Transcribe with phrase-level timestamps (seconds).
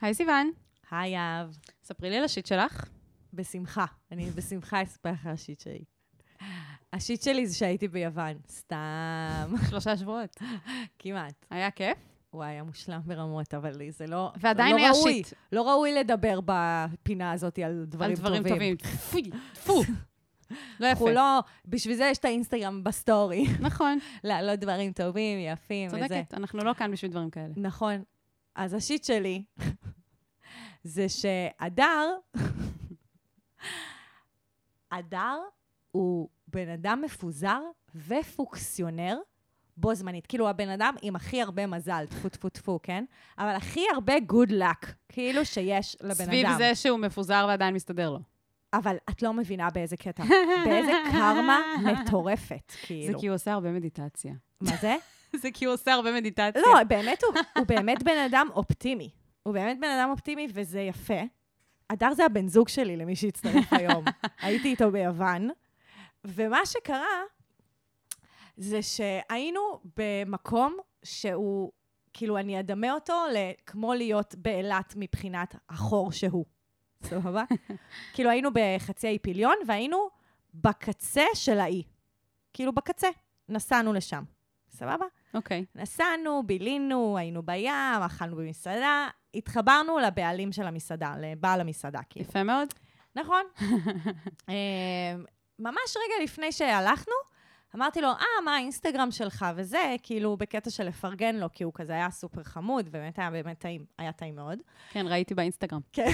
[0.00, 0.50] היי סיוון,
[0.90, 1.50] היי אהב.
[1.82, 2.84] ספרי לי על ה shit שלך.
[3.32, 3.84] בשמחה.
[4.12, 5.84] אני בשמחה אספר לך על ה shit שלי.
[6.92, 8.38] ה shit שלי זה שהייתי ביוון.
[8.48, 9.54] סתם.
[9.70, 10.36] שלושה שבועות.
[10.98, 11.46] כמעט.
[11.50, 11.98] היה כיף?
[12.30, 14.32] הוא היה מושלם ברמות, אבל זה לא...
[14.40, 15.32] ועדיין לא היה ראוי, shit.
[15.52, 18.42] לא ראוי לדבר בפינה הזאת על דברים על טובים.
[18.42, 18.76] דברים טובים.
[19.10, 19.82] פוי, טפו.
[20.80, 21.10] לא יפה.
[21.10, 21.40] לא...
[21.66, 23.44] בשביל זה יש את האינסטגרם בסטורי.
[23.60, 25.98] נכון, להעלות דברים טובים, יפים וזה.
[25.98, 27.52] צודקת, אנחנו לא כאן בשביל דברים כאלה.
[27.56, 28.02] נכון.
[28.54, 29.42] אז השיט שלי
[30.86, 32.16] זה שהדר,
[34.92, 35.38] הדר
[35.90, 37.60] הוא בן אדם מפוזר
[37.94, 39.18] ופוקסיונר
[39.76, 40.26] בו זמנית.
[40.26, 43.04] כאילו, הבן אדם עם הכי הרבה מזל, טפו טפו טפו, כן?
[43.38, 46.58] אבל הכי הרבה good luck, כאילו שיש לבן סביב אדם.
[46.58, 48.18] זה שהוא מפוזר ועדיין מסתדר לו.
[48.72, 50.24] אבל את לא מבינה באיזה קטע,
[50.66, 53.20] באיזה קרמה מטורפת, זה כאילו.
[53.20, 54.34] כי הוא עושה הרבה מדיטציה.
[54.60, 54.96] מה זה?
[55.42, 56.62] זה כי הוא עושה הרבה מדיטציה.
[56.62, 59.10] לא, באמת הוא, הוא באמת בן אדם אופטימי.
[59.46, 61.20] הוא באמת בן אדם אופטימי, וזה יפה.
[61.90, 64.04] הדר זה הבן זוג שלי, למי שהצטרף היום.
[64.42, 65.50] הייתי איתו ביוון,
[66.24, 67.22] ומה שקרה
[68.56, 69.60] זה שהיינו
[69.96, 71.72] במקום שהוא,
[72.12, 73.24] כאילו, אני אדמה אותו
[73.66, 76.44] כמו להיות באילת מבחינת החור שהוא.
[77.02, 77.44] סבבה?
[78.14, 80.08] כאילו, היינו בחצי האי פיליון, והיינו
[80.54, 81.82] בקצה של האי.
[82.52, 83.08] כאילו, בקצה.
[83.48, 84.24] נסענו לשם.
[84.70, 85.06] סבבה?
[85.34, 85.64] אוקיי.
[85.74, 92.26] נסענו, בילינו, היינו בים, אכלנו במסעדה, התחברנו לבעלים של המסעדה, לבעל המסעדה, כאילו.
[92.28, 92.68] יפה מאוד.
[93.14, 93.42] נכון.
[94.48, 94.54] אה,
[95.58, 97.14] ממש רגע לפני שהלכנו,
[97.74, 101.92] אמרתי לו, אה, מה האינסטגרם שלך וזה, כאילו, בקטע של לפרגן לו, כי הוא כזה
[101.92, 104.58] היה סופר חמוד, ובאמת היה באמת טעים, היה טעים מאוד.
[104.90, 105.80] כן, ראיתי באינסטגרם.
[105.92, 106.10] כן.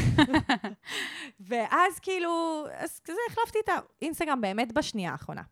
[1.49, 3.69] ואז כאילו, אז כזה החלפתי את
[4.01, 5.43] האינסטגרם באמת בשנייה האחרונה.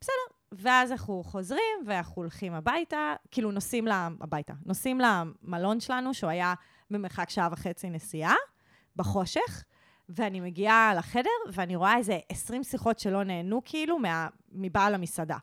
[0.00, 0.36] בסדר.
[0.52, 6.54] ואז אנחנו חוזרים, ואנחנו הולכים הביתה, כאילו נוסעים לה, הביתה, נוסעים למלון שלנו, שהוא היה
[6.90, 8.34] במרחק שעה וחצי נסיעה,
[8.96, 9.64] בחושך,
[10.08, 15.36] ואני מגיעה לחדר, ואני רואה איזה 20 שיחות שלא נהנו, כאילו, מה, מבעל המסעדה.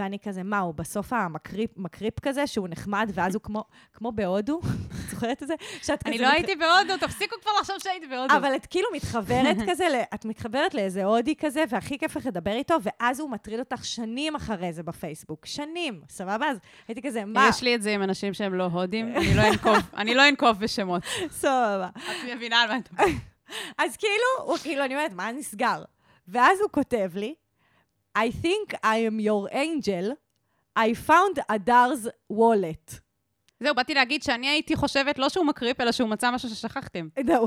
[0.00, 4.60] ואני כזה, מה, הוא בסוף המקריפ מקריפ כזה, שהוא נחמד, ואז הוא כמו, כמו בהודו,
[4.64, 5.54] את זוכרת את זה?
[5.82, 8.34] שאת אני כזה לא מת- הייתי בהודו, תפסיקו כבר לחשוב שהייתי בהודו.
[8.36, 9.84] אבל את כאילו מתחברת כזה,
[10.14, 14.36] את מתחברת לאיזה הודי כזה, והכי כיף לך לדבר איתו, ואז הוא מטריד אותך שנים
[14.36, 15.46] אחרי זה בפייסבוק.
[15.46, 16.48] שנים, סבבה?
[16.50, 16.56] אז
[16.88, 17.46] הייתי כזה, מה?
[17.48, 20.58] יש לי את זה עם אנשים שהם לא הודים, אני לא אנקוב- אני לא אנקוב
[20.60, 21.02] בשמות.
[21.30, 21.88] סבבה.
[21.96, 22.00] את
[22.36, 23.02] מבינה על מה אתה...
[23.78, 24.12] אז כאילו,
[24.50, 25.82] הוא כאילו, אני אומרת, מה נסגר?
[26.28, 27.34] ואז הוא כותב לי,
[28.18, 30.16] I think I am your angel,
[30.76, 33.00] I found Adar's wallet.
[33.60, 37.08] זהו, באתי להגיד שאני הייתי חושבת לא שהוא מקריפ, אלא שהוא מצא משהו ששכחתם.
[37.26, 37.46] זהו.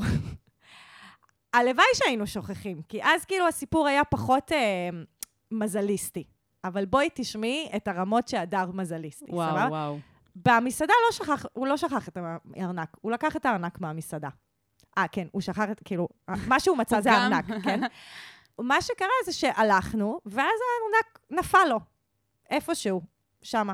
[1.53, 4.89] הלוואי שהיינו שוכחים, כי אז כאילו הסיפור היה פחות אה,
[5.51, 6.23] מזליסטי.
[6.63, 9.53] אבל בואי תשמעי את הרמות שהדר מזליסטי, סבבה?
[9.53, 9.99] וואו, וואו.
[10.35, 12.17] במסעדה לא שכח, הוא לא שכח את
[12.55, 14.29] הארנק, הוא לקח את הארנק מהמסעדה.
[14.97, 16.07] אה, כן, הוא שכח את, כאילו,
[16.47, 17.13] מה שהוא מצא זה.
[17.13, 17.79] ארנק, כן?
[18.59, 21.79] מה שקרה זה שהלכנו, ואז הארנק נפל לו,
[22.49, 23.01] איפשהו,
[23.41, 23.73] שמה,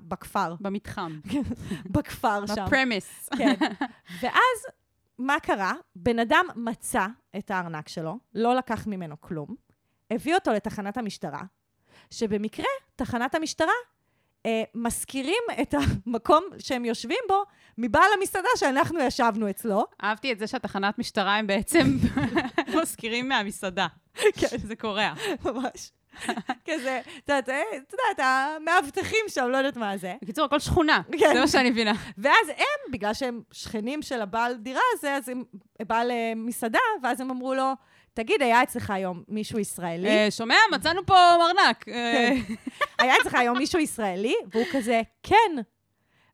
[0.00, 1.20] בכפר, במתחם.
[1.94, 2.64] בכפר שם.
[2.66, 3.28] בפרמיס.
[3.38, 3.54] כן.
[4.20, 4.66] ואז,
[5.18, 5.72] מה קרה?
[5.96, 7.06] בן אדם מצא
[7.38, 9.54] את הארנק שלו, לא לקח ממנו כלום,
[10.10, 11.42] הביא אותו לתחנת המשטרה,
[12.10, 12.66] שבמקרה,
[12.96, 13.72] תחנת המשטרה,
[14.46, 17.42] אה, מזכירים את המקום שהם יושבים בו
[17.78, 19.84] מבעל המסעדה שאנחנו ישבנו אצלו.
[20.04, 21.96] אהבתי את זה שהתחנת משטרה הם בעצם
[22.82, 23.86] מזכירים מהמסעדה.
[24.14, 24.56] כן.
[24.58, 25.12] זה קורע.
[25.44, 25.92] ממש.
[26.64, 28.26] כזה, את יודעת, אה, את יודעת,
[28.56, 30.14] המאבטחים שם, לא יודעת מה זה.
[30.22, 31.02] בקיצור, הכל שכונה.
[31.18, 31.30] כן.
[31.34, 31.92] זה מה שאני מבינה.
[32.18, 35.44] ואז הם, בגלל שהם שכנים של הבעל דירה הזה, אז הם,
[35.86, 37.72] בעל אה, מסעדה, ואז הם אמרו לו,
[38.14, 40.08] תגיד, היה אצלך היום מישהו ישראלי?
[40.08, 40.54] אה, שומע?
[40.72, 41.88] מצאנו פה ארנק.
[41.88, 42.54] אה, כן.
[42.98, 44.34] היה אצלך היום מישהו ישראלי?
[44.52, 45.52] והוא כזה, כן.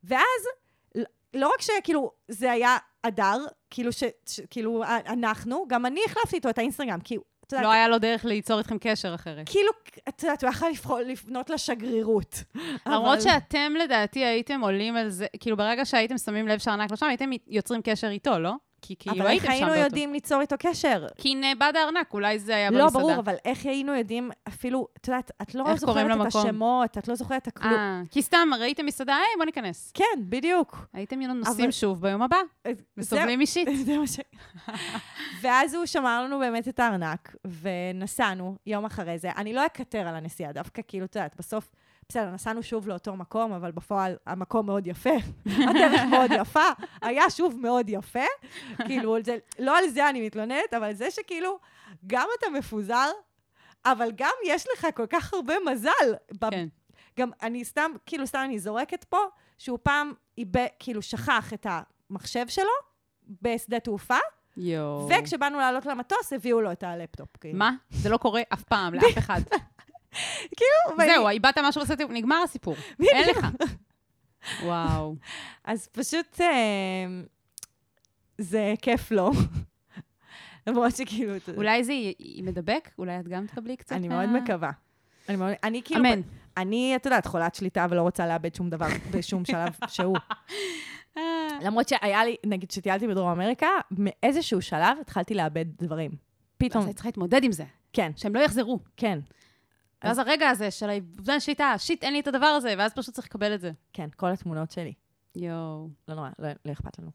[0.05, 0.43] ואז,
[1.34, 6.50] לא רק שכאילו, זה היה הדר, כאילו, ש, ש, כאילו, אנחנו, גם אני החלפתי איתו
[6.50, 7.15] את האינסטגרם, כי,
[7.53, 9.49] יודעת, לא היה לו דרך ליצור איתכם קשר אחרת.
[9.50, 9.72] כאילו,
[10.09, 12.43] את יודעת, הוא יכול לפנות לשגרירות.
[12.87, 16.97] למרות אבל- שאתם לדעתי הייתם עולים על זה, כאילו ברגע שהייתם שמים לב שהארנק לא
[16.97, 18.53] שם, הייתם יוצרים קשר איתו, לא?
[18.83, 19.80] כי כאילו אבל הייתם איך שם היינו באותו.
[19.84, 21.07] יודעים ליצור איתו קשר?
[21.16, 22.98] כי נאבד הארנק, אולי זה היה לא, במסעדה.
[23.04, 26.27] ברור, אבל איך היינו יודעים אפילו, את יודעת, את לא איך זוכרת את?
[26.27, 27.75] השמות, את לא זוכרת את הכלום.
[27.75, 29.91] אה, כי סתם, ראיתם מסעדה, היי, בוא ניכנס.
[29.95, 30.86] כן, בדיוק.
[30.92, 32.39] הייתם נוסעים אבל- שוב ביום הבא,
[32.97, 33.69] וסובלים אישית.
[33.84, 34.21] זה מה ש...
[35.42, 39.30] ואז הוא שמר לנו באמת את הארנק, ונסענו יום אחרי זה.
[39.36, 41.71] אני לא אקטר על הנסיעה, דווקא כאילו, את יודעת, בסוף,
[42.13, 45.10] בסדר, נסענו שוב לאותו מקום, אבל בפועל המקום מאוד יפה,
[45.69, 46.69] הדרך מאוד יפה,
[47.03, 48.25] היה שוב מאוד יפה.
[48.87, 51.59] כאילו, זה, לא על זה אני מתלוננת, אבל זה שכאילו,
[52.07, 53.10] גם אתה מפוזר,
[53.84, 56.15] אבל גם יש לך כל כך הרבה מזל.
[56.51, 56.69] כן.
[57.19, 59.21] גם אני סתם, כאילו, סתם אני זורקת פה,
[59.59, 61.66] שהוא פעם איבד, כאילו, שכח את
[62.11, 62.72] המחשב שלו
[63.43, 64.19] בשדה תעופה,
[64.57, 65.09] יואו.
[65.09, 67.37] וכשבאנו לעלות למטוס, הביאו לו את הלפטופ.
[67.37, 67.59] כאילו.
[67.59, 67.71] מה?
[67.91, 69.41] זה לא קורה אף פעם לאף אחד.
[70.57, 72.75] כאילו, זהו, איבדת משהו בסרט, נגמר הסיפור.
[73.01, 73.47] אין לך.
[74.63, 75.16] וואו.
[75.65, 77.07] אז פשוט אה,
[78.39, 79.31] זה כיף לו.
[80.66, 81.33] למרות שכאילו...
[81.57, 81.93] אולי זה
[82.43, 82.91] מדבק?
[82.99, 84.71] אולי את גם תקבלי קצת אני מה- מאוד מקווה.
[85.28, 86.21] אני מאוד, אני כאילו, אמן.
[86.57, 90.16] אני, את יודעת, חולת שליטה ולא רוצה לאבד שום דבר בשום שלב שהוא.
[91.16, 91.22] אה,
[91.63, 96.11] למרות שהיה לי, נגיד, כשטיילתי בדרום אמריקה, מאיזשהו שלב התחלתי לאבד דברים.
[96.59, 98.78] פתאום, אז היית צריכה להתמודד עם זה, כן, שהם לא יחזרו.
[98.97, 99.19] כן,
[100.04, 103.27] ואז הרגע הזה של האובדן שליטה, שיט, אין לי את הדבר הזה, ואז פשוט צריך
[103.27, 103.71] לקבל את זה.
[103.92, 104.92] כן, כל התמונות שלי.
[105.34, 105.89] יואו.
[106.09, 107.10] לא נורא, לא, לא אכפת לנו.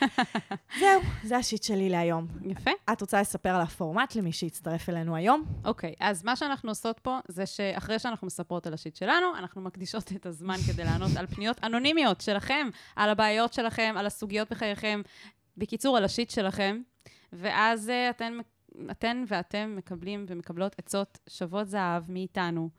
[0.80, 2.26] זהו, זה השיט שלי להיום.
[2.42, 2.70] יפה.
[2.92, 5.44] את רוצה לספר על הפורמט למי שהצטרף אלינו היום?
[5.64, 10.12] אוקיי, אז מה שאנחנו עושות פה, זה שאחרי שאנחנו מספרות על השיט שלנו, אנחנו מקדישות
[10.12, 15.02] את הזמן כדי לענות על פניות אנונימיות שלכם, על הבעיות שלכם, על הסוגיות בחייכם,
[15.56, 16.80] בקיצור, על השיט שלכם,
[17.32, 18.38] ואז uh, אתן,
[18.90, 22.70] אתן ואתם מקבלים ומקבלות עצות שוות זהב מאיתנו.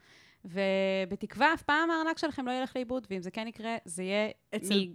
[0.45, 4.87] ובתקווה, אף פעם הארנק שלכם לא ילך לאיבוד, ואם זה כן יקרה, זה יהיה אצל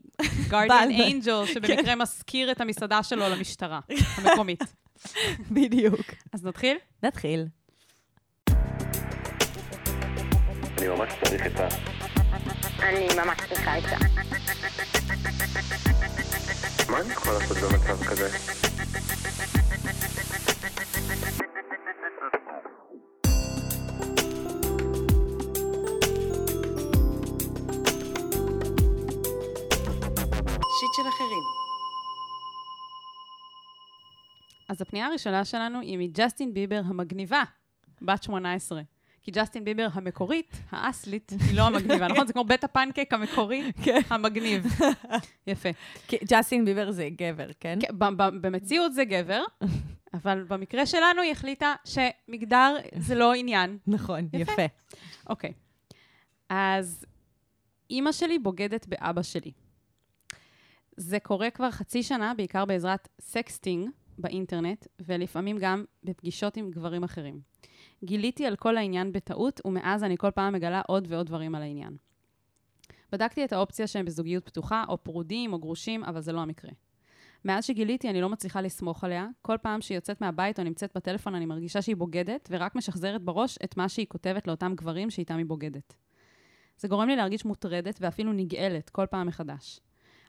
[0.47, 3.81] מגארדיאן בעל- אינג'ל, שבמקרה משכיר את המסעדה שלו למשטרה
[4.17, 4.61] המקומית.
[5.51, 6.01] בדיוק.
[6.33, 6.77] אז נתחיל?
[7.03, 7.47] נתחיל.
[10.79, 11.69] אני ממש צריך את ה...
[12.83, 13.97] אני ממש צריכה את זה.
[16.93, 18.29] מה אני יכול לעשות במצב כזה?
[34.71, 37.43] אז הפנייה הראשונה שלנו היא מג'סטין ביבר המגניבה,
[38.03, 38.83] בת 18.
[39.23, 42.27] כי ג'סטין ביבר המקורית, האסלית, היא לא המגניבה, נכון?
[42.27, 43.73] זה כמו בית הפנקייק המקורי,
[44.09, 44.67] המגניב.
[45.47, 45.69] יפה.
[46.25, 47.79] ג'סטין ביבר זה גבר, כן?
[47.81, 47.89] כן,
[48.41, 49.43] במציאות זה גבר,
[50.15, 53.79] אבל במקרה שלנו היא החליטה שמגדר זה לא עניין.
[53.87, 54.29] נכון.
[54.33, 54.67] יפה.
[55.29, 55.53] אוקיי.
[56.49, 57.05] אז
[57.91, 59.53] אימא שלי בוגדת באבא שלי.
[60.97, 63.91] זה קורה כבר חצי שנה, בעיקר בעזרת סקסטינג
[64.23, 67.41] באינטרנט, ולפעמים גם בפגישות עם גברים אחרים.
[68.05, 71.97] גיליתי על כל העניין בטעות, ומאז אני כל פעם מגלה עוד ועוד דברים על העניין.
[73.13, 76.71] בדקתי את האופציה שהם בזוגיות פתוחה, או פרודים, או גרושים, אבל זה לא המקרה.
[77.45, 79.27] מאז שגיליתי, אני לא מצליחה לסמוך עליה.
[79.43, 83.59] כל פעם שהיא יוצאת מהבית או נמצאת בטלפון, אני מרגישה שהיא בוגדת, ורק משחזרת בראש
[83.65, 85.95] את מה שהיא כותבת לאותם גברים שאיתם היא בוגדת.
[86.79, 89.81] זה גורם לי להרגיש מוטרדת ואפילו נגאלת כל פעם מחדש.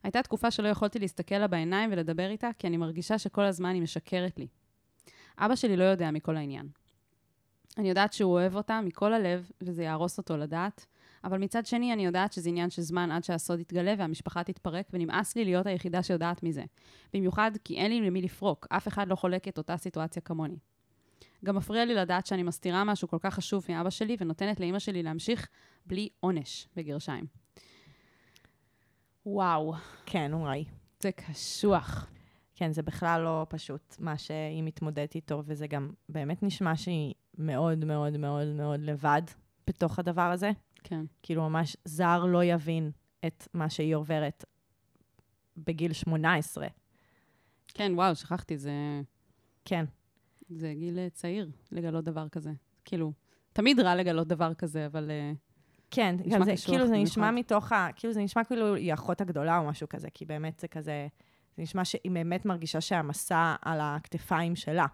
[0.03, 3.81] הייתה תקופה שלא יכולתי להסתכל לה בעיניים ולדבר איתה, כי אני מרגישה שכל הזמן היא
[3.81, 4.47] משקרת לי.
[5.37, 6.67] אבא שלי לא יודע מכל העניין.
[7.77, 10.85] אני יודעת שהוא אוהב אותה מכל הלב, וזה יהרוס אותו לדעת,
[11.23, 15.35] אבל מצד שני, אני יודעת שזה עניין של זמן עד שהסוד יתגלה והמשפחה תתפרק, ונמאס
[15.35, 16.63] לי להיות היחידה שיודעת מזה.
[17.13, 20.57] במיוחד כי אין לי למי לפרוק, אף אחד לא חולק את אותה סיטואציה כמוני.
[21.45, 25.03] גם מפריע לי לדעת שאני מסתירה משהו כל כך חשוב מאבא שלי, ונותנת לאימא שלי
[25.03, 25.47] להמשיך
[25.85, 27.40] בלי עונש, בגרשיים.
[29.25, 29.73] וואו,
[30.05, 30.65] כן, נוראי.
[30.99, 32.07] זה קשוח.
[32.55, 37.85] כן, זה בכלל לא פשוט מה שהיא מתמודדת איתו, וזה גם באמת נשמע שהיא מאוד
[37.85, 39.21] מאוד מאוד מאוד לבד
[39.67, 40.51] בתוך הדבר הזה.
[40.83, 41.05] כן.
[41.23, 42.91] כאילו, ממש זר לא יבין
[43.25, 44.45] את מה שהיא עוברת
[45.57, 46.67] בגיל 18.
[47.67, 48.71] כן, וואו, שכחתי, זה,
[49.65, 49.85] כן,
[50.49, 52.51] זה גיל אה, צעיר לגלות דבר כזה.
[52.85, 53.13] כאילו,
[53.53, 55.11] תמיד רע לגלות דבר כזה, אבל...
[55.11, 55.31] אה,
[55.91, 57.39] כן, גם זה, כאילו זה נשמע במיוחד.
[57.39, 57.87] מתוך ה...
[57.95, 61.07] כאילו זה נשמע כאילו היא האחות הגדולה או משהו כזה, כי באמת זה כזה...
[61.57, 64.85] זה נשמע שהיא באמת מרגישה שהמסע על הכתפיים שלה.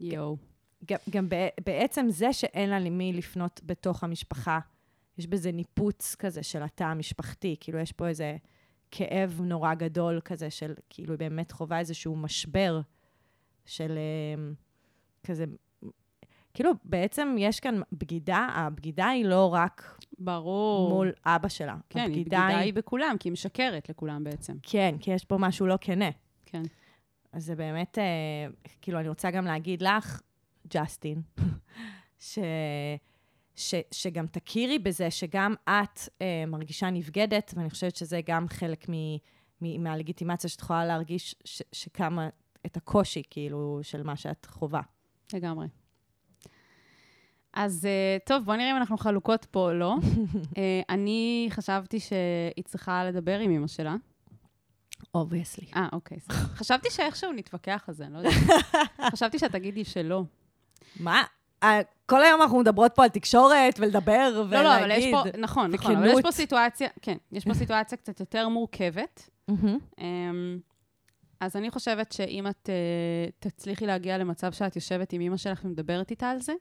[0.00, 0.36] יואו.
[0.86, 4.58] גם, גם ב- בעצם זה שאין לה למי לפנות בתוך המשפחה,
[5.18, 8.36] יש בזה ניפוץ כזה של התא המשפחתי, כאילו יש פה איזה
[8.90, 12.80] כאב נורא גדול כזה של, כאילו היא באמת חווה איזשהו משבר
[13.64, 14.52] של אה,
[15.24, 15.44] כזה,
[16.58, 20.88] כאילו בעצם יש כאן בגידה, הבגידה היא לא רק ברור.
[20.88, 21.76] מול אבא שלה.
[21.90, 24.56] כן, היא הבגידה בגידה היא בכולם, כי היא משקרת לכולם בעצם.
[24.62, 26.10] כן, כי יש פה משהו לא כנה.
[26.46, 26.62] כן.
[27.32, 28.04] אז זה באמת, אה,
[28.82, 30.20] כאילו, אני רוצה גם להגיד לך,
[30.68, 31.22] ג'סטין,
[32.18, 32.38] ש,
[33.56, 38.94] ש, שגם תכירי בזה שגם את אה, מרגישה נבגדת, ואני חושבת שזה גם חלק מ,
[39.60, 42.28] מ, מהלגיטימציה שאת יכולה להרגיש ש, שכמה,
[42.66, 44.82] את הקושי, כאילו, של מה שאת חווה.
[45.32, 45.66] לגמרי.
[47.54, 49.96] אז אה, טוב, בוא נראה אם אנחנו חלוקות פה או לא.
[50.34, 50.56] אה,
[50.94, 53.96] אני חשבתי שהיא צריכה לדבר עם אמא שלה.
[55.14, 55.66] Obviously.
[55.76, 56.18] אה, אוקיי.
[56.58, 58.34] חשבתי שאיכשהו נתווכח על זה, אני לא יודעת.
[59.12, 60.22] חשבתי שאת תגידי שלא.
[61.00, 61.22] מה?
[61.62, 64.52] אה, כל היום אנחנו מדברות פה על תקשורת ולדבר ולהגיד.
[64.52, 66.22] לא, לא, אבל יש פה, נכון, נכון, אבל יש.
[66.22, 69.30] פה סיטואציה, כן, יש פה סיטואציה קצת יותר מורכבת.
[69.48, 70.58] אמ,
[71.40, 72.70] אז אני חושבת שאם את
[73.38, 76.52] תצליחי להגיע למצב שאת יושבת עם אימא שלך ומדברת איתה על זה,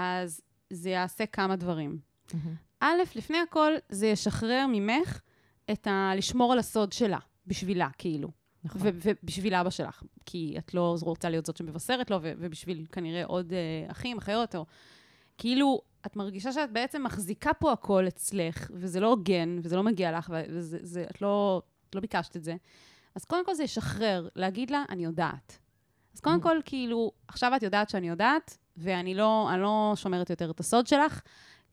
[0.00, 0.40] אז
[0.70, 1.98] זה יעשה כמה דברים.
[2.80, 5.20] א', לפני הכל, זה ישחרר ממך
[5.72, 6.12] את ה...
[6.16, 8.28] לשמור על הסוד שלה, בשבילה, כאילו.
[8.64, 8.80] נכון.
[8.84, 13.90] ובשביל אבא שלך, כי את לא רוצה להיות זאת שמבשרת לו, ובשביל כנראה עוד uh,
[13.90, 14.66] אחים, אחיות, או...
[15.38, 20.18] כאילו, את מרגישה שאת בעצם מחזיקה פה הכל אצלך, וזה לא הוגן, וזה לא מגיע
[20.18, 22.56] לך, וזה, זה, את, לא, את לא ביקשת את זה.
[23.14, 25.58] אז קודם כל זה ישחרר, להגיד לה, אני יודעת.
[26.14, 30.60] אז קודם כל, כאילו, עכשיו את יודעת שאני יודעת, ואני לא, לא שומרת יותר את
[30.60, 31.20] הסוד שלך,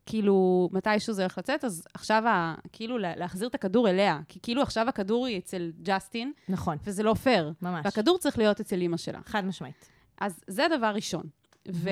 [0.06, 4.20] כאילו, מתישהו זה הולך לצאת, אז עכשיו, ה, כאילו, לה- להחזיר את הכדור אליה.
[4.28, 7.52] כי כאילו עכשיו הכדור היא אצל ג'סטין, נכון, וזה לא פייר.
[7.62, 7.80] ממש.
[7.84, 9.18] והכדור צריך להיות אצל אימא שלה.
[9.24, 9.88] חד משמעית.
[10.20, 11.22] אז זה דבר ראשון.
[11.72, 11.90] ו...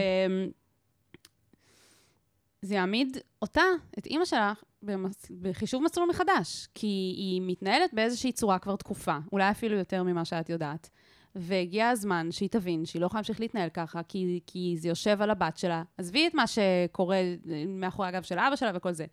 [2.62, 3.62] זה יעמיד אותה,
[3.98, 5.30] את אימא שלך, במס...
[5.40, 6.68] בחישוב מסלול מחדש.
[6.74, 10.90] כי היא מתנהלת באיזושהי צורה כבר תקופה, אולי אפילו יותר ממה שאת יודעת.
[11.36, 15.30] והגיע הזמן שהיא תבין שהיא לא יכולה להמשיך להתנהל ככה, כי, כי זה יושב על
[15.30, 15.82] הבת שלה.
[15.98, 17.20] עזבי את מה שקורה
[17.68, 19.06] מאחורי הגב של אבא שלה וכל זה.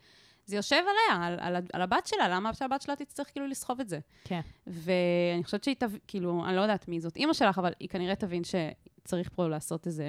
[0.46, 3.90] זה יושב עליה, על, על, על הבת שלה, למה שהבת שלה תצטרך כאילו לסחוב את
[3.90, 4.00] זה?
[4.24, 4.42] כן.
[4.68, 8.16] ואני חושבת שהיא תבין, כאילו, אני לא יודעת מי זאת אימא שלך, אבל היא כנראה
[8.16, 10.06] תבין שצריך פה לעשות איזה,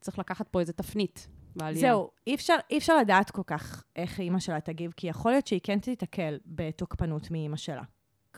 [0.00, 1.80] צריך לקחת פה איזה תפנית בעלייה.
[1.80, 5.46] זהו, אי אפשר, אי אפשר לדעת כל כך איך אימא שלה תגיב, כי יכול להיות
[5.46, 7.82] שהיא כן תיתקל בתוקפנות מאימא שלה.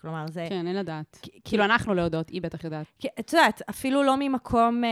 [0.00, 0.46] כלומר, זה...
[0.48, 1.28] כן, אין לדעת.
[1.44, 2.86] כאילו, אנחנו לא יודעות, היא בטח יודעת.
[3.20, 4.90] את יודעת, אפילו לא ממקום, אה,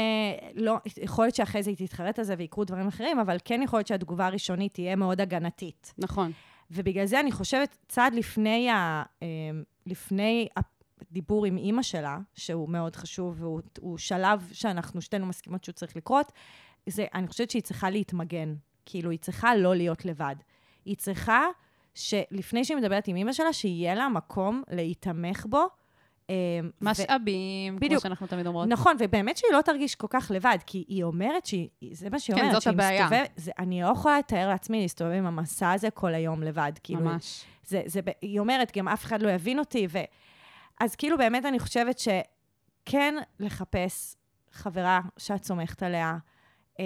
[0.55, 3.79] לא, יכול להיות שאחרי זה היא תתחרט על זה ויקרו דברים אחרים, אבל כן יכול
[3.79, 5.95] להיות שהתגובה הראשונית תהיה מאוד הגנתית.
[5.99, 6.33] נכון.
[6.71, 9.27] ובגלל זה אני חושבת, צעד לפני, ה, אה,
[9.87, 10.49] לפני
[11.11, 15.97] הדיבור עם אימא שלה, שהוא מאוד חשוב, והוא הוא שלב שאנחנו שתינו מסכימות שהוא צריך
[15.97, 16.33] לקרות,
[16.89, 18.55] זה, אני חושבת שהיא צריכה להתמגן.
[18.87, 20.37] כאילו, היא צריכה לא להיות לבד.
[20.85, 21.47] היא צריכה
[21.95, 25.67] שלפני שהיא מדברת עם אימא שלה, שיהיה לה מקום להיתמך בו.
[26.31, 26.35] ו-
[26.81, 28.03] משאבים, כמו בדיוק.
[28.03, 28.69] שאנחנו תמיד אומרות.
[28.69, 32.37] נכון, ובאמת שהיא לא תרגיש כל כך לבד, כי היא אומרת שהיא, זה מה שהיא
[32.37, 33.05] כן, אומרת, זאת שהיא הבעיה.
[33.05, 37.01] מסתובבת, זה, אני לא יכולה לתאר לעצמי להסתובב עם המסע הזה כל היום לבד, כאילו,
[37.01, 37.45] ממש.
[37.67, 39.99] זה, זה, היא אומרת, גם אף אחד לא יבין אותי, ו...
[40.81, 44.17] אז כאילו, באמת אני חושבת שכן לחפש
[44.53, 46.17] חברה שאת סומכת עליה,
[46.79, 46.85] אמ,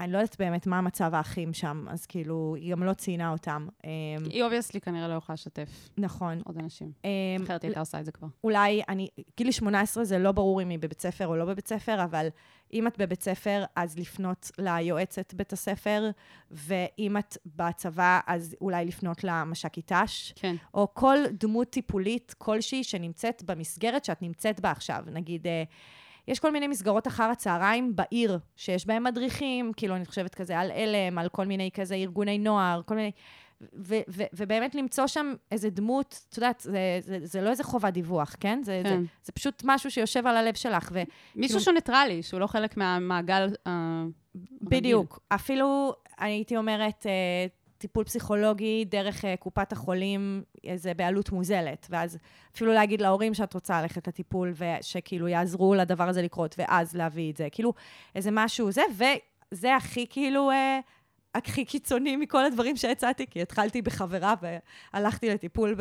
[0.00, 3.68] אני לא יודעת באמת מה מצב האחים שם, אז כאילו, היא גם לא ציינה אותם.
[3.84, 3.90] אמ,
[4.30, 6.42] היא obviously כנראה לא יכולה לשתף נכון.
[6.44, 6.92] עוד אנשים.
[7.04, 7.10] אמ,
[7.42, 8.28] אחרת היא הייתה עושה את זה כבר.
[8.44, 12.04] אולי, אני, גילי 18 זה לא ברור אם היא בבית ספר או לא בבית ספר,
[12.04, 12.28] אבל
[12.72, 16.10] אם את בבית ספר, אז לפנות ליועצת בית הספר,
[16.50, 20.56] ואם את בצבא, אז אולי לפנות למש"קית ת"ש, כן.
[20.74, 25.04] או כל דמות טיפולית כלשהי שנמצאת במסגרת שאת נמצאת בה עכשיו.
[25.06, 25.62] נגיד, אה,
[26.30, 30.70] יש כל מיני מסגרות אחר הצהריים בעיר, שיש בהן מדריכים, כאילו, אני חושבת כזה על
[30.70, 33.10] עלם, על כל מיני כזה ארגוני נוער, כל מיני...
[33.60, 37.92] ו- ו- ובאמת למצוא שם איזה דמות, את יודעת, זה, זה, זה לא איזה חובת
[37.92, 38.60] דיווח, כן?
[38.64, 39.00] זה, כן.
[39.00, 40.90] זה, זה פשוט משהו שיושב על הלב שלך.
[40.92, 41.02] ו-
[41.34, 44.04] מישהו כאילו- שהוא ניטרלי, שהוא לא חלק מהמעגל ה...
[44.62, 45.20] בדיוק.
[45.28, 47.46] אפילו, הייתי אומרת, אה,
[47.80, 51.86] טיפול פסיכולוגי דרך אה, קופת החולים, אה, זה בעלות מוזלת.
[51.90, 52.18] ואז
[52.54, 57.36] אפילו להגיד להורים שאת רוצה ללכת לטיפול, ושכאילו יעזרו לדבר הזה לקרות, ואז להביא את
[57.36, 57.48] זה.
[57.52, 57.72] כאילו,
[58.14, 60.50] איזה משהו זה, וזה הכי כאילו...
[60.50, 60.80] אה,
[61.34, 64.34] הכי קיצוני מכל הדברים שהצעתי, כי התחלתי בחברה
[64.92, 65.76] והלכתי לטיפול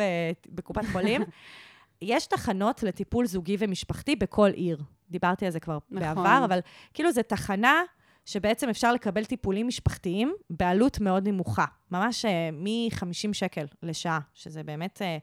[0.49, 1.21] בקופת חולים.
[2.01, 4.83] יש תחנות לטיפול זוגי ומשפחתי בכל עיר.
[5.09, 6.15] דיברתי על זה כבר נכון.
[6.15, 6.59] בעבר, אבל
[6.93, 7.81] כאילו זו תחנה
[8.29, 11.65] שבעצם אפשר לקבל טיפולים משפחתיים בעלות מאוד נמוכה.
[11.91, 15.17] ממש אה, מ-50 שקל לשעה, שזה באמת אה,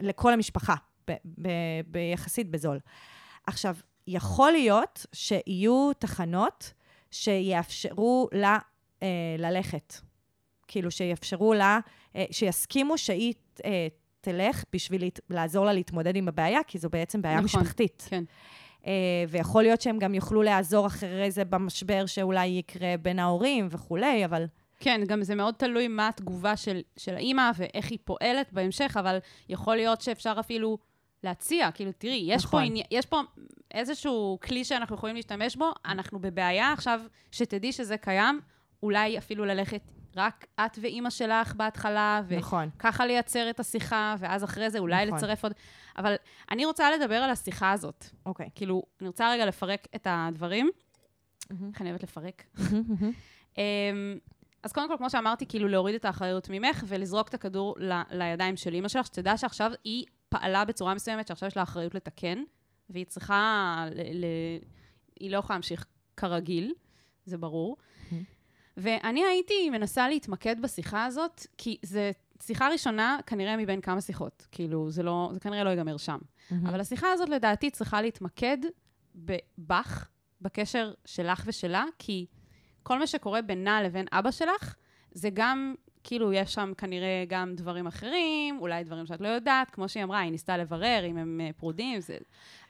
[0.00, 0.74] לכל המשפחה,
[1.10, 2.78] ב- ב- ביחסית בזול.
[3.46, 6.72] עכשיו, יכול להיות שיהיו תחנות
[7.10, 8.58] שיאפשרו לה
[9.02, 9.08] אה,
[9.38, 9.94] ללכת.
[10.68, 11.80] כאילו, שיאפשרו לה,
[12.16, 13.88] אה, שיסכימו שהיא אה,
[14.20, 18.06] תלך בשביל לעזור לה להתמודד עם הבעיה, כי זו בעצם בעיה נכון, משפחתית.
[18.10, 18.24] כן.
[18.88, 18.92] אה,
[19.28, 24.44] ויכול להיות שהם גם יוכלו לעזור אחרי זה במשבר שאולי יקרה בין ההורים וכולי, אבל...
[24.80, 29.18] כן, גם זה מאוד תלוי מה התגובה של, של האימא ואיך היא פועלת בהמשך, אבל
[29.48, 30.78] יכול להיות שאפשר אפילו
[31.24, 32.60] להציע, כאילו, תראי, יש, נכון.
[32.60, 33.20] פה, עני, יש פה
[33.74, 37.00] איזשהו כלי שאנחנו יכולים להשתמש בו, אנחנו בבעיה עכשיו,
[37.32, 38.40] שתדעי שזה קיים,
[38.82, 39.80] אולי אפילו ללכת
[40.16, 42.68] רק את ואימא שלך בהתחלה, נכון.
[42.76, 45.18] וככה לייצר את השיחה, ואז אחרי זה אולי נכון.
[45.18, 45.52] לצרף עוד...
[45.98, 46.14] אבל
[46.50, 48.04] אני רוצה לדבר על השיחה הזאת.
[48.26, 48.48] אוקיי.
[48.54, 50.70] כאילו, אני רוצה רגע לפרק את הדברים.
[51.72, 52.44] איך אני אוהבת לפרק.
[53.58, 53.62] אמ,
[54.62, 58.56] אז קודם כל, כמו שאמרתי, כאילו להוריד את האחריות ממך ולזרוק את הכדור ל- לידיים
[58.56, 62.42] של אימא שלך, שתדע שעכשיו היא פעלה בצורה מסוימת, שעכשיו יש לה אחריות לתקן,
[62.90, 64.64] והיא צריכה, ל- ל-
[65.20, 65.86] היא לא יכולה להמשיך
[66.16, 66.74] כרגיל,
[67.24, 67.76] זה ברור.
[68.78, 72.10] ואני הייתי מנסה להתמקד בשיחה הזאת, כי זה
[72.42, 74.46] שיחה ראשונה, כנראה מבין כמה שיחות.
[74.52, 76.18] כאילו, זה, לא, זה כנראה לא ייגמר שם.
[76.68, 78.58] אבל השיחה הזאת, לדעתי, צריכה להתמקד
[79.58, 80.08] בך,
[80.40, 82.26] בקשר שלך ושלה, כי
[82.82, 84.74] כל מה שקורה בינה לבין אבא שלך,
[85.12, 85.74] זה גם,
[86.08, 90.18] כאילו, יש שם כנראה גם דברים אחרים, אולי דברים שאת לא יודעת, כמו שהיא אמרה,
[90.18, 92.16] היא ניסתה לברר אם הם אה, פרודים, זה...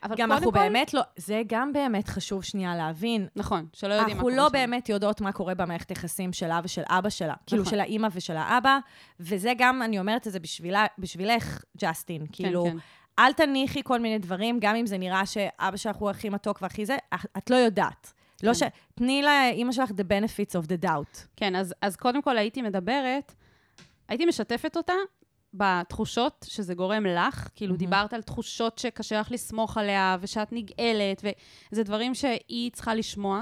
[0.03, 3.27] אבל גם אנחנו כל- באמת לא, זה גם באמת חשוב שנייה להבין.
[3.35, 4.53] נכון, שלא יודעים מה אנחנו קורה לא שם.
[4.53, 7.33] באמת יודעות מה קורה במערכת יחסים שלה ושל אבא שלה.
[7.45, 7.71] כאילו, נכון.
[7.71, 8.79] של האימא ושל האבא,
[9.19, 12.25] וזה גם, אני אומרת את זה בשבילה, בשבילך, ג'סטין.
[12.31, 12.77] כאילו, כן.
[13.19, 16.85] אל תניחי כל מיני דברים, גם אם זה נראה שאבא שלך הוא הכי מתוק והכי
[16.85, 16.97] זה,
[17.37, 18.13] את לא יודעת.
[18.43, 18.63] לא ש...
[18.95, 21.27] תני לאימא שלך the benefits of the doubt.
[21.35, 23.33] כן, אז, אז קודם כל הייתי מדברת,
[24.07, 24.93] הייתי משתפת אותה
[25.53, 27.49] בתחושות שזה גורם לך.
[27.55, 27.79] כאילו, מהמם.
[27.79, 31.23] דיברת על תחושות שקשה לך לסמוך עליה, ושאת נגאלת,
[31.71, 33.41] וזה דברים שהיא צריכה לשמוע,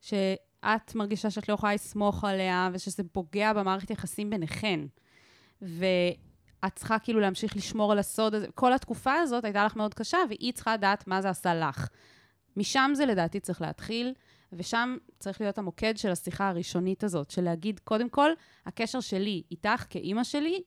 [0.00, 4.80] שאת מרגישה שאת לא יכולה לסמוך עליה, ושזה פוגע במערכת יחסים ביניכן.
[5.62, 8.46] ואת צריכה כאילו להמשיך לשמור על הסוד הזה.
[8.54, 11.88] כל התקופה הזאת הייתה לך מאוד קשה, והיא צריכה לדעת מה זה עשה לך.
[12.56, 14.14] משם זה לדעתי צריך להתחיל.
[14.52, 18.30] ושם צריך להיות המוקד של השיחה הראשונית הזאת, של להגיד, קודם כל,
[18.66, 20.62] הקשר שלי איתך כאימא שלי,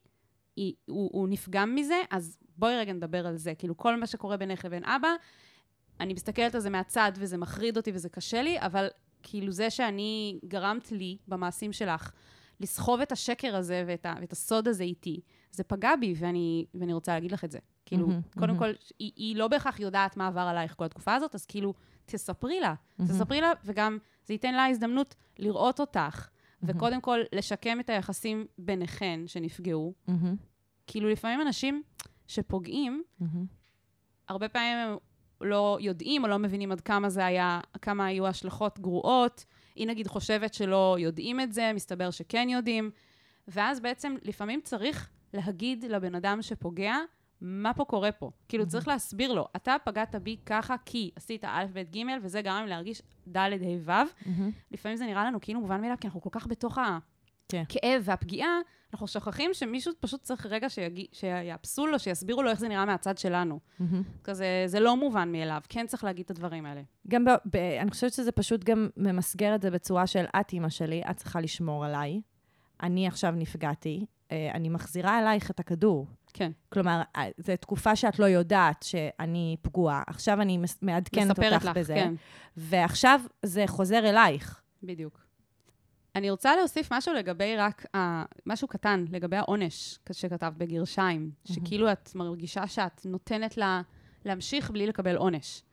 [0.55, 3.55] היא, הוא, הוא נפגם מזה, אז בואי רגע נדבר על זה.
[3.55, 5.09] כאילו, כל מה שקורה בינך לבין אבא,
[5.99, 8.87] אני מסתכלת על זה מהצד, וזה מחריד אותי וזה קשה לי, אבל
[9.23, 12.11] כאילו זה שאני גרמת לי, במעשים שלך,
[12.59, 15.19] לסחוב את השקר הזה ואת, ה, ואת הסוד הזה איתי,
[15.51, 17.59] זה פגע בי, ואני, ואני רוצה להגיד לך את זה.
[17.85, 18.59] כאילו, מהמם, קודם מהמם.
[18.59, 21.73] כל, היא, היא לא בהכרח יודעת מה עבר עלייך כל התקופה הזאת, אז כאילו,
[22.11, 22.73] תספרי לה.
[23.07, 26.27] תספרי לה, וגם זה ייתן לה הזדמנות לראות אותך,
[26.63, 29.93] וקודם כל לשקם את היחסים ביניכן שנפגעו.
[30.07, 30.35] מהמם,
[30.87, 31.83] כאילו, לפעמים אנשים
[32.27, 33.45] שפוגעים, מהמם.
[34.27, 34.97] הרבה פעמים הם
[35.41, 39.45] לא יודעים או לא מבינים עד כמה זה היה, כמה היו השלכות גרועות.
[39.75, 42.91] היא נגיד חושבת שלא יודעים את זה, מסתבר שכן יודעים.
[43.47, 46.95] ואז בעצם לפעמים צריך להגיד לבן אדם שפוגע,
[47.41, 48.31] מה פה קורה פה.
[48.49, 52.63] כאילו, צריך להסביר לו, אתה פגעת בי ככה כי עשית א', ב', ג', וזה גרם
[52.63, 53.47] לי להרגיש ד', ה',
[53.85, 53.91] ו'.
[54.25, 54.51] מהמם.
[54.71, 56.77] לפעמים זה נראה לנו כאילו מובן מאליו, כי אנחנו כל כך בתוך
[57.49, 57.61] כן.
[57.61, 58.59] הכאב והפגיעה,
[58.93, 63.17] אנחנו שוכחים שמישהו פשוט צריך רגע שיגיד, שיאפסו לו, שיסבירו לו איך זה נראה מהצד
[63.17, 63.59] שלנו.
[63.79, 64.03] מהמם.
[64.23, 66.81] כזה, זה לא מובן מאליו, כן צריך להגיד את הדברים האלה.
[67.07, 70.69] גם, ב, ב, אני חושבת שזה פשוט גם ממסגר את זה בצורה של, את אימא
[70.69, 72.21] שלי, את צריכה לשמור עליי.
[72.83, 76.07] אני עכשיו נפגעתי, אה, אני מחזירה אלייך את הכדור.
[76.33, 76.51] כן.
[76.69, 80.03] כלומר, אה, זו תקופה שאת לא יודעת שאני פגועה.
[80.07, 81.93] עכשיו אני מעדכנת אותך לך, בזה.
[81.93, 82.13] כן,
[82.57, 84.61] ועכשיו זה חוזר אלייך.
[84.83, 85.25] בדיוק.
[86.15, 87.99] אני רוצה להוסיף משהו לגבי רק, uh,
[88.45, 93.81] משהו קטן, לגבי העונש שכתבת בגרשיים, שכאילו את מרגישה שאת נותנת לה
[94.25, 95.63] להמשיך בלי לקבל עונש.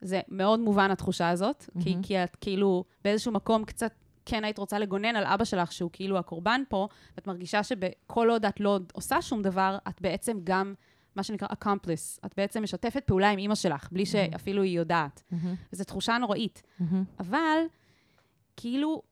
[0.00, 2.02] זה מאוד מובן התחושה הזאת, כי, מהמם.
[2.02, 3.92] כי את כאילו באיזשהו מקום קצת
[4.26, 8.44] כן היית רוצה לגונן על אבא שלך, שהוא כאילו הקורבן פה, ואת מרגישה שכל עוד
[8.44, 10.74] את לא עושה שום דבר, את בעצם גם,
[11.16, 15.22] מה שנקרא accomplice, את בעצם משתפת פעולה עם אימא שלך, בלי שאפילו היא יודעת.
[15.72, 16.62] וזו תחושה נוראית.
[17.20, 17.58] אבל,
[18.56, 19.02] כאילו,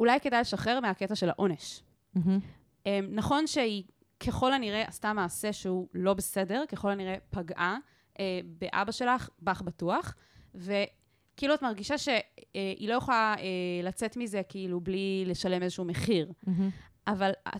[0.00, 1.82] אולי כדאי לשחרר מהקטע של העונש.
[2.86, 3.84] אמ, נכון שהיא
[4.26, 7.76] ככל הנראה עשתה מעשה שהוא לא בסדר, ככל הנראה פגעה
[8.20, 10.14] אה, באבא שלך, בך בטוח,
[11.38, 13.44] וכאילו את מרגישה שהיא לא יכולה אה,
[13.82, 16.32] לצאת מזה כאילו בלי לשלם איזשהו מחיר.
[17.06, 17.58] אבל ה-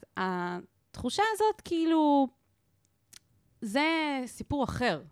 [0.90, 2.28] התחושה הזאת, כאילו,
[3.60, 3.86] זה
[4.26, 5.02] סיפור אחר.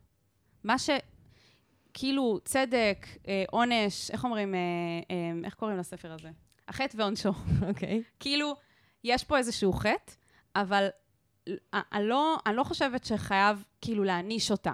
[0.65, 0.91] מה ש...
[1.95, 4.59] כאילו, צדק, אה, עונש, איך אומרים, אה,
[5.11, 6.31] אה, איך קוראים לספר הזה?
[6.69, 7.33] החטא ועונשו.
[7.69, 8.03] אוקיי.
[8.21, 8.55] כאילו,
[9.05, 10.13] יש פה איזשהו חטא,
[10.57, 10.89] אבל
[11.75, 14.73] אני לא, אני לא חושבת שחייב כאילו להעניש אותה.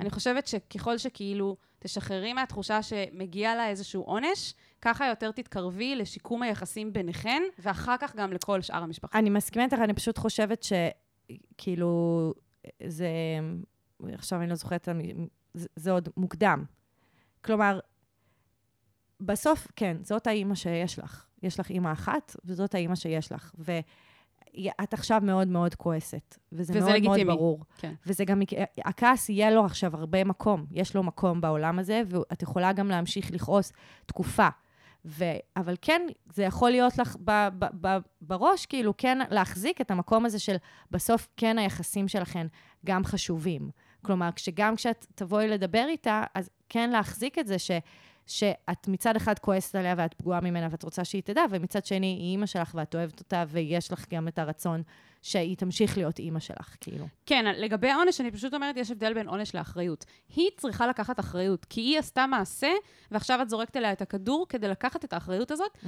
[0.00, 6.92] אני חושבת שככל שכאילו תשחררי מהתחושה שמגיע לה איזשהו עונש, ככה יותר תתקרבי לשיקום היחסים
[6.92, 9.18] ביניכן, ואחר כך גם לכל שאר המשפחה.
[9.18, 12.32] אני מסכימה איתך, אני פשוט חושבת שכאילו,
[12.86, 13.08] זה...
[14.12, 16.64] עכשיו אני לא זוכרת, המ- זה, זה עוד מוקדם.
[17.44, 17.80] כלומר,
[19.20, 21.26] בסוף, כן, זאת האימא שיש לך.
[21.42, 23.52] יש לך אימא אחת, וזאת האימא שיש לך.
[24.56, 27.24] ואת עכשיו מאוד מאוד כועסת, וזה, וזה מאוד לגיטימי.
[27.24, 27.60] מאוד ברור.
[27.78, 27.94] כן.
[28.06, 28.42] וזה גם,
[28.84, 30.66] הכעס יהיה לו עכשיו הרבה מקום.
[30.70, 33.72] יש לו מקום בעולם הזה, ואת יכולה גם להמשיך לכעוס
[34.06, 34.48] תקופה.
[35.04, 35.24] ו...
[35.56, 40.26] אבל כן, זה יכול להיות לך ב- ב- ב- בראש, כאילו, כן להחזיק את המקום
[40.26, 40.56] הזה של
[40.90, 42.46] בסוף כן היחסים שלכם
[42.86, 43.70] גם חשובים.
[44.02, 47.70] כלומר, שגם כשאת תבואי לדבר איתה, אז כן להחזיק את זה ש...
[48.26, 52.30] שאת מצד אחד כועסת עליה ואת פגועה ממנה ואת רוצה שהיא תדע, ומצד שני היא
[52.30, 54.82] אימא שלך ואת אוהבת אותה ויש לך גם את הרצון
[55.22, 57.06] שהיא תמשיך להיות אימא שלך, כאילו.
[57.26, 60.04] כן, לגבי העונש, אני פשוט אומרת, יש הבדל בין עונש לאחריות.
[60.36, 62.70] היא צריכה לקחת אחריות, כי היא עשתה מעשה,
[63.10, 65.78] ועכשיו את זורקת אליה את הכדור כדי לקחת את האחריות הזאת,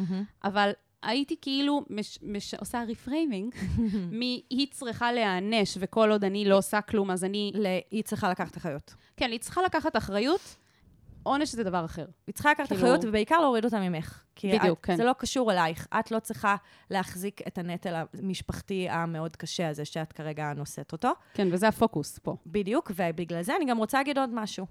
[0.44, 0.70] אבל
[1.02, 3.54] הייתי כאילו מש, מש, עושה reframing,
[4.18, 7.52] מ"היא צריכה להיענש, וכל עוד אני לא עושה כלום, אז אני...
[7.54, 8.94] ל- היא צריכה לקחת אחריות.
[9.16, 10.56] כן, היא צריכה לקחת אחריות,
[11.26, 12.06] עונש זה דבר אחר.
[12.26, 14.22] היא צריכה לקחת כאילו- אחריות, ובעיקר להוריד אותה ממך.
[14.34, 14.96] כי בדיוק, את, כן.
[14.96, 15.86] זה לא קשור אלייך.
[16.00, 16.56] את לא צריכה
[16.90, 21.12] להחזיק את הנטל המשפחתי המאוד קשה הזה שאת כרגע נושאת אותו.
[21.34, 22.36] כן, וזה הפוקוס פה.
[22.46, 24.66] בדיוק, ובגלל זה אני גם רוצה להגיד עוד משהו.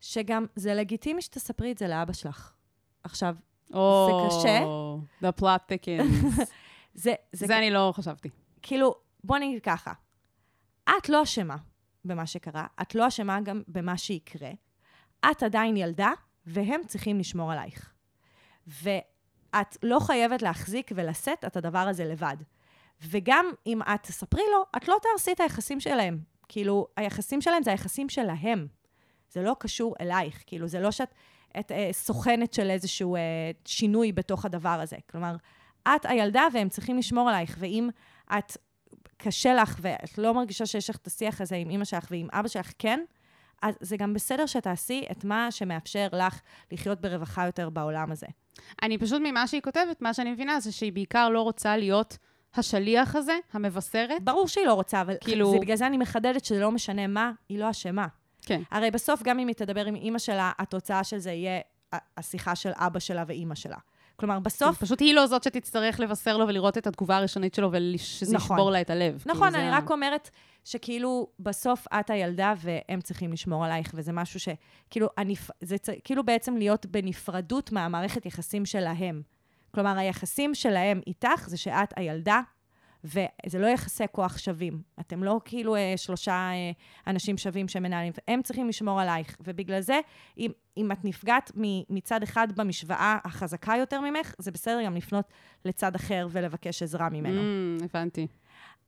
[0.00, 2.52] שגם זה לגיטימי שתספרי את זה לאבא שלך.
[3.04, 3.34] עכשיו,
[3.74, 4.64] או, קשה.
[5.22, 6.36] The plot thickens.
[6.36, 6.44] זה,
[6.94, 8.28] זה, זה, זה אני לא חשבתי.
[8.62, 8.94] כאילו,
[9.24, 9.92] בוא נגיד ככה,
[10.84, 11.56] את לא אשמה
[12.04, 14.50] במה שקרה, את לא אשמה גם במה שיקרה.
[15.30, 16.12] את עדיין ילדה,
[16.46, 17.92] והם צריכים לשמור עלייך.
[18.66, 22.36] ואת לא חייבת להחזיק ולשאת את הדבר הזה לבד.
[23.02, 26.18] וגם אם את תספרי לו, את לא תהרסי את היחסים שלהם.
[26.48, 28.66] כאילו, היחסים שלהם זה היחסים שלהם.
[29.32, 30.42] זה לא קשור אלייך.
[30.46, 31.14] כאילו, זה לא שאת
[31.60, 33.20] את, אה, סוכנת של איזשהו אה,
[33.64, 34.96] שינוי בתוך הדבר הזה.
[35.10, 35.36] כלומר,
[35.88, 37.88] את הילדה והם צריכים לשמור עלייך, ואם
[38.38, 38.56] את,
[39.16, 42.48] קשה לך ואת לא מרגישה שיש לך את השיח הזה עם אימא שלך ועם אבא
[42.48, 43.00] שלך, כן,
[43.62, 46.40] אז זה גם בסדר שתעשי את מה שמאפשר לך
[46.72, 48.26] לחיות ברווחה יותר בעולם הזה.
[48.82, 52.18] אני פשוט, ממה שהיא כותבת, מה שאני מבינה זה שהיא בעיקר לא רוצה להיות
[52.54, 54.24] השליח הזה, המבשרת.
[54.24, 55.50] ברור שהיא לא רוצה, אבל כאילו-.
[55.50, 58.06] זה בגלל זה אני מחדדת שזה לא משנה מה, היא לא אשמה.
[58.42, 58.62] כן.
[58.70, 61.60] הרי בסוף, גם אם היא תדבר עם אימא שלה, התוצאה של זה יהיה
[62.16, 63.76] השיחה של אבא שלה ואימא שלה.
[64.20, 64.78] כלומר, בסוף...
[64.78, 68.56] פשוט היא לא זאת שתצטרך לבשר לו ולראות את התגובה הראשונית שלו ושזה נכון.
[68.56, 69.22] ישבור לה את הלב.
[69.26, 70.30] נכון, כאילו, אני זה רק אומרת
[70.64, 75.50] שכאילו, בסוף את הילדה והם צריכים לשמור עלייך, וזה משהו שכאילו, הנפ...
[75.60, 75.88] זה צ...
[76.04, 79.22] כאילו בעצם להיות בנפרדות מהמערכת יחסים שלהם.
[79.74, 82.40] כלומר, היחסים שלהם איתך זה שאת הילדה,
[83.04, 84.82] וזה לא יחסי כוח שווים.
[85.00, 86.70] אתם לא כאילו אה, שלושה אה,
[87.06, 89.36] אנשים שווים שמנהלים, הם צריכים לשמור עלייך.
[89.40, 90.00] ובגלל זה,
[90.38, 91.52] אם, אם את נפגעת
[91.90, 95.24] מצד אחד במשוואה החזקה יותר ממך, זה בסדר גם לפנות
[95.64, 97.40] לצד אחר ולבקש עזרה ממנו.
[97.40, 98.26] Mm, הבנתי.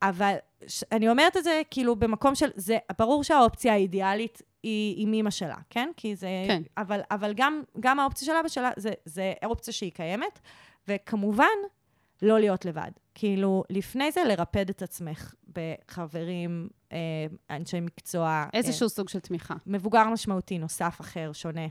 [0.03, 0.35] אבל
[0.66, 5.31] ש- אני אומרת את זה כאילו במקום של, זה ברור שהאופציה האידיאלית היא עם אימא
[5.31, 5.88] שלה, כן?
[5.96, 6.29] כי זה...
[6.46, 6.62] כן.
[6.77, 10.40] אבל, אבל גם, גם האופציה של אבא שלה, זה, זה אופציה שהיא קיימת,
[10.88, 11.46] וכמובן,
[12.22, 12.90] לא להיות לבד.
[13.14, 16.98] כאילו, לפני זה לרפד את עצמך בחברים, אה,
[17.50, 18.46] אנשי מקצוע.
[18.52, 19.54] איזשהו סוג של תמיכה.
[19.54, 21.66] אה, מבוגר משמעותי נוסף אחר, שונה.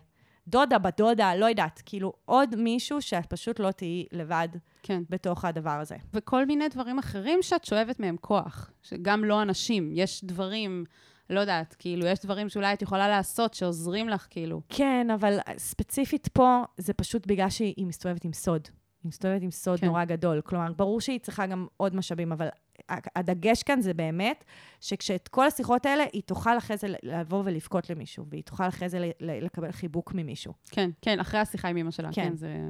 [0.47, 1.81] דודה, בת דודה, לא יודעת.
[1.85, 4.47] כאילו, עוד מישהו שאת פשוט לא תהיי לבד
[4.83, 5.03] כן.
[5.09, 5.95] בתוך הדבר הזה.
[6.13, 9.91] וכל מיני דברים אחרים שאת שואבת מהם כוח, שגם לא אנשים.
[9.93, 10.85] יש דברים,
[11.29, 14.61] לא יודעת, כאילו, יש דברים שאולי את יכולה לעשות שעוזרים לך, כאילו.
[14.69, 18.67] כן, אבל ספציפית פה, זה פשוט בגלל שהיא מסתובבת עם סוד.
[19.03, 19.87] היא מסתובבת עם סוד כן.
[19.87, 20.41] נורא גדול.
[20.41, 22.47] כלומר, ברור שהיא צריכה גם עוד משאבים, אבל
[22.89, 24.43] הדגש כאן זה באמת,
[24.79, 29.11] שכשאת כל השיחות האלה, היא תוכל אחרי זה לבוא ולבכות למישהו, והיא תוכל אחרי זה
[29.19, 30.53] לקבל חיבוק ממישהו.
[30.71, 32.35] כן, כן, אחרי השיחה עם אמא שלה, כן, כן.
[32.35, 32.69] זה,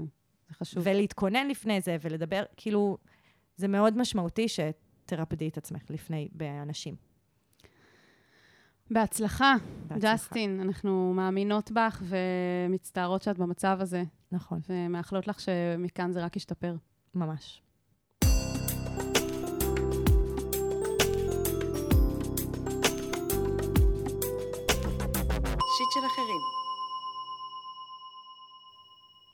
[0.50, 0.84] זה חשוב.
[0.86, 2.98] ולהתכונן לפני זה, ולדבר, כאילו,
[3.56, 6.96] זה מאוד משמעותי שתרפדי את עצמך לפני, באנשים.
[8.91, 9.56] בהצלחה,
[9.88, 10.13] בהצלחה.
[10.13, 16.76] ג'סטין, אנחנו מאמינות בך ומצטערות שאת במצב הזה, נכון, ומאחלות לך שמכאן זה רק ישתפר.
[17.15, 17.62] ממש.
[25.78, 26.41] שיט של אחרים.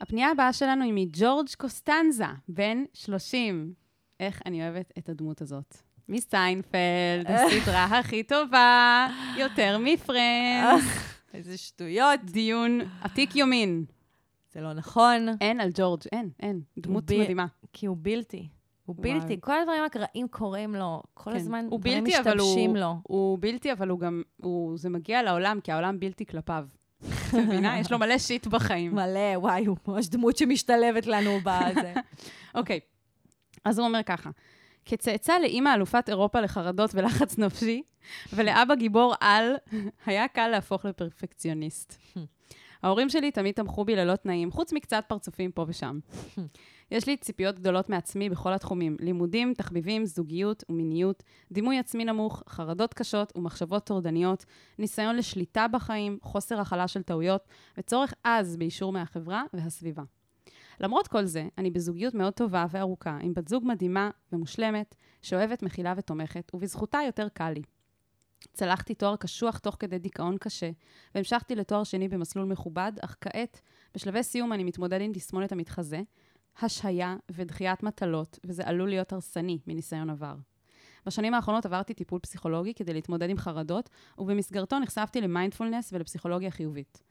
[0.01, 3.73] הפנייה הבאה שלנו היא מג'ורג' קוסטנזה, בן 30.
[4.19, 5.77] איך אני אוהבת את הדמות הזאת.
[6.09, 9.07] מסיינפלד, הסדרה הכי טובה,
[9.37, 10.83] יותר מפרנדס.
[11.33, 12.19] איזה שטויות.
[12.23, 13.85] דיון עתיק יומין.
[14.51, 15.27] זה לא נכון.
[15.41, 16.61] אין על ג'ורג', אין, אין.
[16.77, 17.45] דמות ב- מדהימה.
[17.73, 18.47] כי הוא בלתי.
[18.85, 18.95] הוא.
[18.99, 19.37] בלתי.
[19.41, 21.03] כל הדברים הקראים קורים לו.
[21.13, 21.37] כל כן.
[21.37, 22.95] הזמן הוא דברים בלתי, אבל הוא, לו.
[23.03, 26.65] הוא בלתי, אבל הוא גם, הוא, זה מגיע לעולם, כי העולם בלתי כלפיו.
[26.99, 27.79] את מבינה?
[27.79, 28.95] יש לו מלא שיט בחיים.
[28.95, 31.93] מלא, וואי, הוא ממש דמות שמשתלבת לנו בזה.
[32.55, 32.79] אוקיי,
[33.65, 34.29] אז הוא אומר ככה,
[34.85, 37.81] כצאצא לאימא אלופת אירופה לחרדות ולחץ נפשי,
[38.33, 39.55] ולאבא גיבור על,
[40.05, 41.97] היה קל להפוך לפרפקציוניסט.
[42.83, 45.99] ההורים שלי תמיד תמכו בי ללא תנאים, חוץ מקצת פרצופים פה ושם.
[46.91, 52.93] יש לי ציפיות גדולות מעצמי בכל התחומים, לימודים, תחביבים, זוגיות ומיניות, דימוי עצמי נמוך, חרדות
[52.93, 54.45] קשות ומחשבות טורדניות,
[54.79, 60.03] ניסיון לשליטה בחיים, חוסר הכלה של טעויות, וצורך עז באישור מהחברה והסביבה.
[60.79, 65.93] למרות כל זה, אני בזוגיות מאוד טובה וארוכה, עם בת זוג מדהימה ומושלמת, שאוהבת, מכילה
[65.97, 67.61] ותומכת, ובזכותה יותר קל לי.
[68.53, 70.69] צלחתי תואר קשוח תוך כדי דיכאון קשה,
[71.15, 73.61] והמשכתי לתואר שני במסלול מכובד, אך כעת,
[73.95, 76.01] בשלבי סיום אני מתמודד עם תסמונת המתחזה,
[76.61, 80.35] השהיה ודחיית מטלות, וזה עלול להיות הרסני מניסיון עבר.
[81.05, 87.03] בשנים האחרונות עברתי טיפול פסיכולוגי כדי להתמודד עם חרדות, ובמסגרתו נחשפתי למיינדפולנס ולפסיכולוגיה חיובית.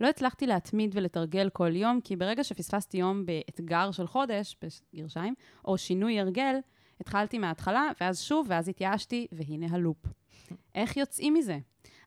[0.00, 4.56] לא הצלחתי להתמיד ולתרגל כל יום, כי ברגע שפספסתי יום באתגר של חודש,
[4.94, 6.56] בגרשיים, או שינוי הרגל,
[7.00, 10.21] התחלתי מההתחלה, ואז שוב, ואז התייאשתי, והנה הלופ.
[10.74, 11.58] איך יוצאים מזה?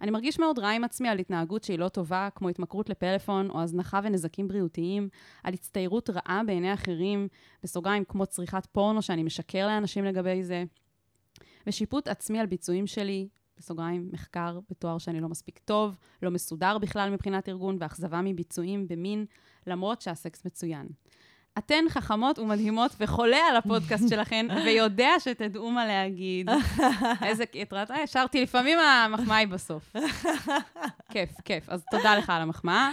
[0.02, 3.62] אני מרגיש מאוד רע עם עצמי על התנהגות שהיא לא טובה, כמו התמכרות לפלאפון, או
[3.62, 5.10] הזנחה ונזקים בריאותיים,
[5.44, 7.28] על הצטיירות רעה בעיני אחרים,
[7.64, 10.64] בסוגריים כמו צריכת פורנו, שאני משקר לאנשים לגבי זה,
[11.68, 13.28] ושיפוט עצמי על ביצועים שלי,
[13.58, 19.26] בסוגריים, מחקר בתואר שאני לא מספיק טוב, לא מסודר בכלל מבחינת ארגון, ואכזבה מביצועים במין,
[19.68, 20.88] למרות שהסקס מצוין.
[21.58, 26.50] אתן חכמות ומדהימות וחולה על הפודקאסט שלכן, ויודע שתדעו מה להגיד.
[27.24, 29.96] איזה, התרעת, השארתי, לפעמים המחמאה היא בסוף.
[31.12, 31.70] כיף, כיף.
[31.70, 32.92] אז תודה לך על המחמאה.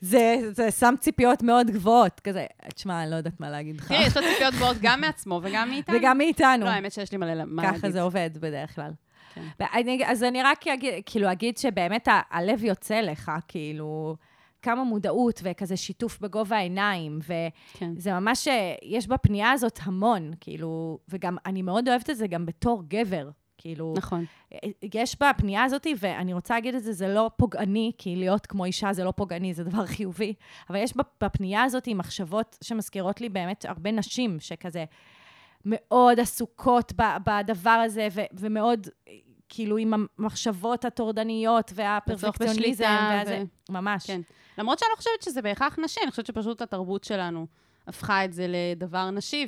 [0.00, 3.88] זה, זה שם ציפיות מאוד גבוהות, כזה, תשמע, אני לא יודעת מה להגיד לך.
[3.88, 5.96] תראי, יש לו ציפיות גבוהות גם מעצמו וגם מאיתנו.
[5.96, 6.64] וגם מאיתנו.
[6.64, 7.78] לא, האמת שיש לי מלא מה להגיד.
[7.78, 8.90] ככה זה עובד בדרך כלל.
[9.34, 9.44] כן.
[9.60, 14.16] ואני, אז אני רק אגיד, כאילו, אגיד שבאמת הלב יוצא לך, כאילו,
[14.62, 17.18] כמה מודעות וכזה שיתוף בגובה העיניים,
[17.72, 17.92] כן.
[17.96, 22.46] וזה ממש, אה, יש בפנייה הזאת המון, כאילו, וגם, אני מאוד אוהבת את זה גם
[22.46, 23.28] בתור גבר.
[23.58, 24.24] כאילו, נכון.
[24.94, 28.92] יש בפנייה הזאת, ואני רוצה להגיד את זה, זה לא פוגעני, כי להיות כמו אישה
[28.92, 30.34] זה לא פוגעני, זה דבר חיובי,
[30.70, 34.84] אבל יש בפ- בפנייה הזאת מחשבות שמזכירות לי באמת הרבה נשים שכזה
[35.64, 36.92] מאוד עסוקות
[37.26, 39.12] בדבר הזה, ו- ומאוד, אה,
[39.48, 42.60] כאילו, עם המחשבות הטורדניות והפרפקציוניזם.
[42.62, 44.06] בשליטה והזה, ממש.
[44.06, 44.20] כן.
[44.58, 47.46] למרות שאני לא חושבת שזה בהכרח נשי, אני חושבת שפשוט התרבות שלנו
[47.86, 49.46] הפכה את זה לדבר נשי,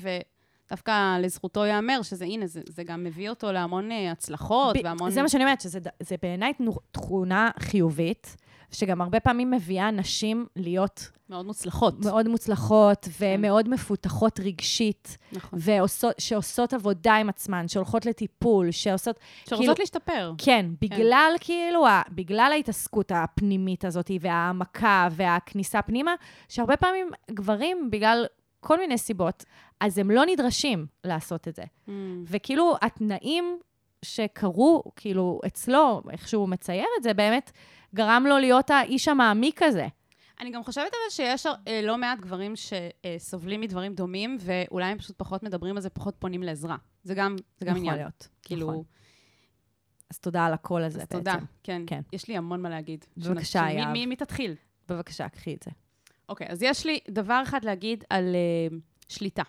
[0.69, 5.11] ודווקא לזכותו ייאמר שזה, הנה, זה, זה גם מביא אותו להמון אה, הצלחות ב- והמון...
[5.11, 6.53] זה מה שאני אומרת, שזה זה בעיניי
[6.93, 8.37] תכונה חיובית,
[8.75, 12.05] שגם הרבה פעמים מביאה נשים להיות מאוד מוצלחות.
[12.05, 15.59] מאוד מוצלחות ומאוד מפותחות רגשית, נכון.
[15.63, 19.17] ועושות, שעושות עבודה עם עצמן, שהולכות לטיפול, שעושות...
[19.45, 20.33] שרוצות כאילו- להשתפר.
[20.39, 26.15] כן, בגלל כאילו, ה- בגלל ההתעסקות הפנימית הזאת, וההעמקה והכניסה פנימה,
[26.49, 28.27] שהרבה פעמים גברים, בגלל
[28.61, 29.45] כל מיני סיבות,
[29.81, 31.63] אז הם לא נדרשים לעשות את זה.
[31.63, 31.91] Mm,
[32.27, 33.59] וכאילו, התנאים
[34.05, 37.51] שקרו, כאילו, אצלו, איך שהוא מצייר את זה, באמת
[37.95, 39.87] גרם לו להיות האיש המעמיק הזה.
[40.41, 45.17] אני גם חושבת אבל שיש אה, לא מעט גברים שסובלים מדברים דומים, ואולי הם פשוט
[45.19, 46.77] פחות מדברים על זה, פחות פונים לעזרה.
[47.03, 47.97] זה גם, זה גם יכול עניין.
[47.99, 48.29] להיות.
[48.43, 48.83] כאילו, נכון.
[50.11, 51.19] אז תודה על הקול הזה אז בעצם.
[51.19, 51.35] תודה.
[51.63, 51.83] כן.
[51.87, 52.01] כן.
[52.13, 53.05] יש לי המון מה להגיד.
[53.17, 53.89] בבקשה, שנ- שמי- יהב.
[53.93, 54.55] מי, מי תתחיל?
[54.89, 55.71] בבקשה, קחי את זה.
[56.29, 58.37] אוקיי, אז יש לי דבר אחד להגיד על
[58.71, 58.75] uh,
[59.09, 59.43] שליטה.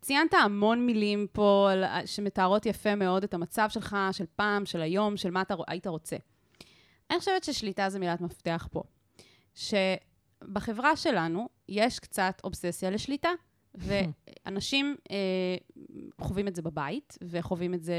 [0.00, 5.16] ציינת המון מילים פה על, שמתארות יפה מאוד את המצב שלך, של פעם, של היום,
[5.16, 6.16] של מה אתה היית רוצה.
[7.10, 8.82] אני חושבת ששליטה זה מילת מפתח פה.
[9.54, 13.30] שבחברה שלנו יש קצת אובססיה לשליטה,
[13.74, 15.16] ואנשים אה,
[16.20, 17.94] חווים את זה בבית, וחווים את זה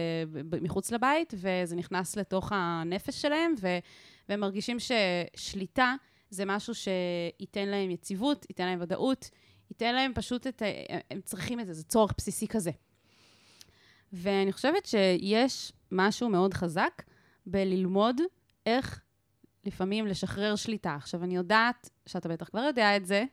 [0.61, 3.67] מחוץ לבית, וזה נכנס לתוך הנפש שלהם, ו,
[4.29, 5.95] והם מרגישים ששליטה
[6.29, 9.29] זה משהו שייתן להם יציבות, ייתן להם ודאות,
[9.71, 10.65] ייתן להם פשוט את ה...
[11.11, 12.71] הם צריכים את זה, זה צורך בסיסי כזה.
[14.13, 17.03] ואני חושבת שיש משהו מאוד חזק
[17.45, 18.21] בללמוד
[18.67, 19.01] איך
[19.65, 20.95] לפעמים לשחרר שליטה.
[20.95, 23.23] עכשיו, אני יודעת שאתה בטח כבר יודע את זה,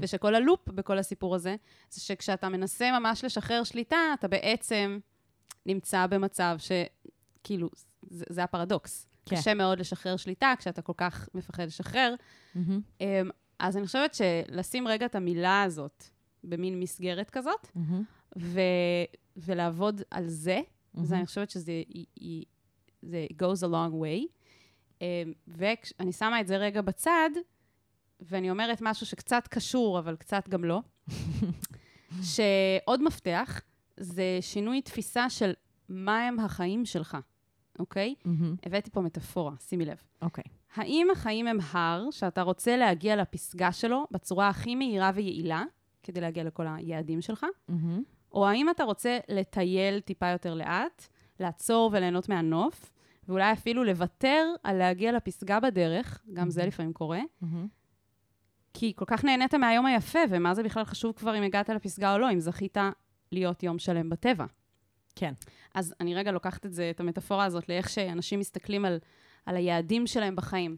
[0.00, 1.56] ושכל הלופ בכל הסיפור הזה,
[1.90, 4.98] זה שכשאתה מנסה ממש לשחרר שליטה, אתה בעצם
[5.66, 7.68] נמצא במצב שכאילו,
[8.02, 9.06] זה, זה הפרדוקס.
[9.26, 9.36] כן.
[9.36, 12.14] קשה מאוד לשחרר שליטה כשאתה כל כך מפחד לשחרר.
[13.00, 16.04] אמ, אז אני חושבת שלשים רגע את המילה הזאת
[16.44, 17.66] במין מסגרת כזאת,
[18.38, 18.60] ו-
[19.36, 20.60] ולעבוד על זה,
[21.02, 21.82] זה אני חושבת שזה
[23.02, 24.41] זה goes a long way.
[25.02, 27.30] אמ, ואני שמה את זה רגע בצד,
[28.20, 30.80] ואני אומרת משהו שקצת קשור, אבל קצת גם לא,
[32.32, 33.60] שעוד מפתח
[33.96, 35.52] זה שינוי תפיסה של
[35.88, 37.16] מהם החיים שלך,
[37.78, 38.14] אוקיי?
[38.62, 40.02] הבאתי פה מטאפורה, שימי לב.
[40.22, 40.44] אוקיי.
[40.74, 45.62] האם החיים הם הר שאתה רוצה להגיע לפסגה שלו בצורה הכי מהירה ויעילה,
[46.02, 47.46] כדי להגיע לכל היעדים שלך?
[48.32, 51.08] או האם אתה רוצה לטייל טיפה יותר לאט,
[51.40, 52.92] לעצור וליהנות מהנוף,
[53.28, 57.20] ואולי אפילו לוותר על להגיע לפסגה בדרך, גם זה לפעמים קורה,
[58.74, 62.18] כי כל כך נהנית מהיום היפה, ומה זה בכלל חשוב כבר אם הגעת לפסגה או
[62.18, 62.76] לא, אם זכית
[63.32, 64.46] להיות יום שלם בטבע.
[65.16, 65.32] כן.
[65.74, 68.98] אז אני רגע לוקחת את זה, את המטאפורה הזאת, לאיך שאנשים מסתכלים על,
[69.46, 70.76] על היעדים שלהם בחיים.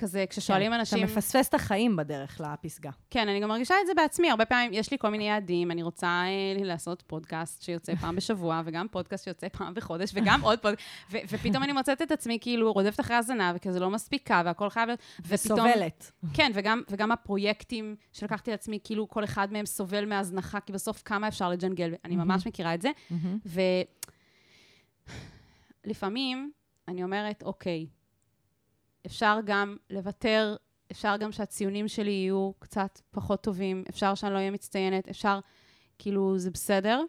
[0.00, 0.98] כזה, כששואלים כן, אנשים...
[1.04, 2.90] אתה מפספס את החיים בדרך לפסגה.
[3.10, 4.30] כן, אני גם מרגישה את זה בעצמי.
[4.30, 8.62] הרבה פעמים יש לי כל מיני יעדים, אני רוצה אה, לעשות פודקאסט שיוצא פעם בשבוע,
[8.66, 12.72] וגם פודקאסט שיוצא פעם בחודש, וגם עוד פודקאסט, ו- ופתאום אני מוצאת את עצמי כאילו
[12.72, 15.00] רודפת אחרי הזנב, וכזה לא מספיקה, והכל חייב להיות...
[15.20, 16.12] ופתאום- וסובלת.
[16.34, 21.28] כן, וגם, וגם הפרויקטים שלקחתי לעצמי, כאילו כל אחד מהם סובל מהזנחה, כי בסוף כמה
[21.28, 22.90] אפשר לג'נגל, אני ממש מכירה את זה.
[25.86, 26.50] ולפעמים
[26.88, 27.86] אני אומרת, אוקיי,
[29.06, 30.56] אפשר גם לוותר,
[30.92, 35.40] אפשר גם שהציונים שלי יהיו קצת פחות טובים, אפשר שאני לא אהיה מצטיינת, אפשר,
[35.98, 37.02] כאילו, זה בסדר.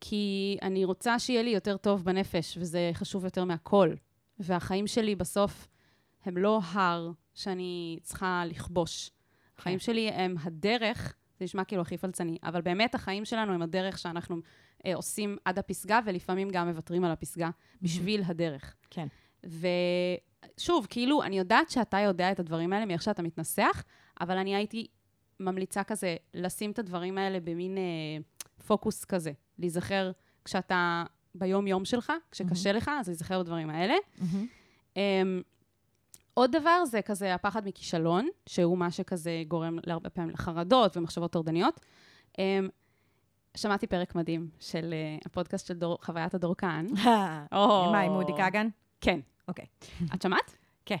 [0.00, 3.94] כי אני רוצה שיהיה לי יותר טוב בנפש, וזה חשוב יותר מהכל.
[4.38, 5.68] והחיים שלי בסוף
[6.24, 9.10] הם לא הר שאני צריכה לכבוש.
[9.58, 13.98] החיים שלי הם הדרך, זה נשמע כאילו הכי פלצני, אבל באמת החיים שלנו הם הדרך
[13.98, 14.36] שאנחנו
[14.86, 17.50] אה, עושים עד הפסגה, ולפעמים גם מוותרים על הפסגה
[17.82, 18.74] בשביל הדרך.
[18.90, 19.06] כן.
[20.58, 23.82] ושוב, כאילו, אני יודעת שאתה יודע את הדברים האלה מאיך שאתה מתנסח,
[24.20, 24.86] אבל אני הייתי
[25.40, 27.82] ממליצה כזה לשים את הדברים האלה במין אה,
[28.66, 30.10] פוקוס כזה, להיזכר
[30.44, 33.94] כשאתה ביום-יום שלך, כשקשה לך, אז להיזכר בדברים האלה.
[34.94, 34.98] Um,
[36.34, 41.80] עוד דבר זה כזה הפחד מכישלון, שהוא מה שכזה גורם להרבה פעמים לחרדות ומחשבות טורדניות.
[42.32, 42.36] Um,
[43.56, 46.86] שמעתי פרק מדהים של uh, הפודקאסט של דור, חוויית הדורקן.
[47.52, 47.92] או.
[47.92, 48.68] מה, עם אודי כגן?
[49.00, 49.20] כן.
[49.50, 49.64] אוקיי.
[50.14, 50.56] את שמעת?
[50.86, 50.96] כן.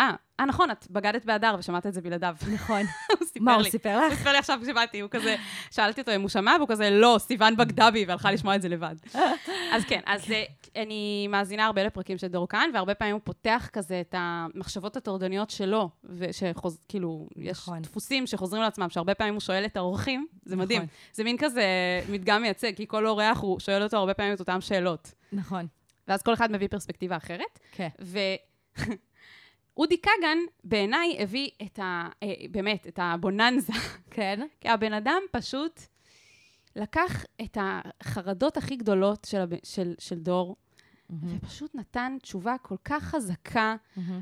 [0.00, 0.10] אה,
[0.40, 2.36] אה, נכון, את בגדת בהדר ושמעת את זה בלעדיו.
[2.54, 2.80] נכון.
[3.18, 3.70] הוא סיפר מה, הוא לי.
[3.70, 4.18] סיפר הוא לך?
[4.18, 5.36] סיפר לי עכשיו כשבאתי, הוא כזה,
[5.70, 8.68] שאלתי אותו אם הוא שמע, והוא כזה, לא, סיוון בגדה בי, והלכה לשמוע את זה
[8.68, 8.94] לבד.
[9.74, 10.44] אז כן, אז אה,
[10.82, 15.90] אני מאזינה הרבה לפרקים של דורקן, והרבה פעמים הוא פותח כזה את המחשבות הטורדניות שלו,
[16.04, 16.84] ושחוז...
[16.88, 17.82] כאילו, יש נכון.
[17.82, 20.82] דפוסים שחוזרים על עצמם, שהרבה פעמים הוא שואל את האורחים, זה מדהים.
[20.82, 20.94] נכון.
[21.12, 21.64] זה מין כזה
[22.08, 25.14] מדגם מייצג, כי כל אורח, הוא שואל אותו הרבה פעמים את אותן שאלות.
[25.32, 25.66] נכון.
[26.10, 27.58] ואז כל אחד מביא פרספקטיבה אחרת.
[27.72, 27.88] כן.
[29.76, 32.08] ואודי כגן, בעיניי, הביא את ה...
[32.22, 33.72] אה, באמת, את הבוננזה.
[34.10, 34.40] כן?
[34.60, 35.80] כי הבן אדם פשוט
[36.76, 39.50] לקח את החרדות הכי גדולות של, הב...
[39.64, 40.56] של, של דור,
[41.22, 43.76] ופשוט נתן תשובה כל כך חזקה,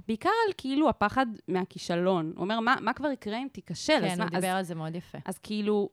[0.09, 2.33] בעיקר על כאילו הפחד מהכישלון.
[2.35, 3.93] הוא אומר, מה, מה כבר יקרה אם תיכשל?
[3.93, 5.19] אז כן, מה- הוא אז, דיבר על זה מאוד יפה.
[5.25, 5.89] אז כאילו,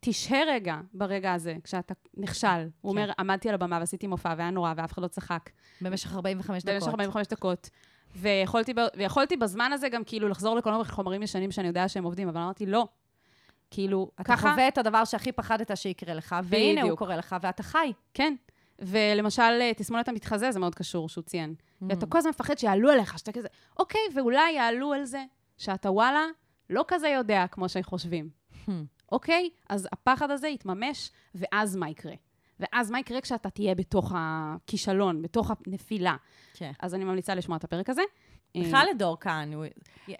[0.00, 2.48] תשהה רגע ברגע הזה, כשאתה נכשל.
[2.48, 2.98] הוא כן.
[2.98, 5.50] אומר, עמדתי על הבמה ועשיתי מופע, והיה נורא, ואף אחד לא צחק.
[5.80, 6.74] במשך 45 דקות.
[6.74, 7.70] במשך 45 דקות.
[8.16, 12.28] ויכולתי, ויכולתי בזמן הזה גם כאילו לחזור לכל מיני חומרים ישנים שאני יודע שהם עובדים,
[12.28, 12.86] אבל אמרתי, לא.
[13.70, 14.50] כאילו, אתה ככה...
[14.50, 16.98] חווה את הדבר שהכי פחדת שיקרה לך, והנה הוא בדיוק.
[16.98, 17.92] קורה לך, ואתה חי.
[18.14, 18.34] כן.
[18.78, 21.54] ולמשל, אה, תסמונת המתחזה, זה מאוד קשור, שהוא ציין.
[21.58, 21.84] Mm.
[21.88, 25.24] ואתה כל הזמן מפחד שיעלו עליך, שאתה כזה, אוקיי, ואולי יעלו על זה
[25.58, 26.24] שאתה וואלה,
[26.70, 28.28] לא כזה יודע כמו שחושבים.
[29.12, 29.50] אוקיי?
[29.68, 32.14] אז הפחד הזה יתממש, ואז מה יקרה?
[32.60, 36.16] ואז מה יקרה כשאתה תהיה בתוך הכישלון, בתוך הנפילה?
[36.54, 36.72] כן.
[36.80, 38.02] אז אני ממליצה לשמוע את הפרק הזה.
[38.56, 39.50] אה, בכלל לדור כאן,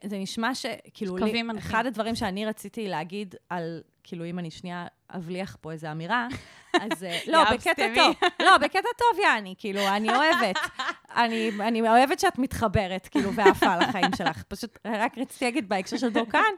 [0.05, 0.67] זה נשמע ש...
[0.95, 1.43] כאילו, יש לי.
[1.59, 6.29] אחד הדברים שאני רציתי להגיד על, כאילו, אם אני שנייה אבליח פה איזו אמירה,
[6.83, 7.95] אז אה, לא, בקטע.
[7.95, 8.15] טוב.
[8.47, 10.57] לא, בקטע טוב, יעני, כאילו, אני אוהבת.
[11.23, 14.43] אני, אני אוהבת שאת מתחברת, כאילו, ועפה על החיים שלך.
[14.43, 16.53] פשוט רק רציתי להגיד בהקשר של דור כאן,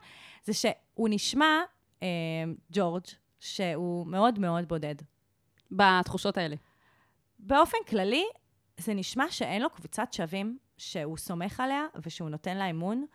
[0.45, 1.63] זה שהוא נשמע, אה,
[2.73, 3.05] ג'ורג',
[3.41, 4.95] שהוא מאוד מאוד בודד.
[5.71, 6.57] בתחושות האלה.
[7.39, 8.25] באופן כללי,
[8.77, 13.07] זה נשמע שאין לו קבוצת שווים שהוא סומך עליה ושהוא נותן לה אמון,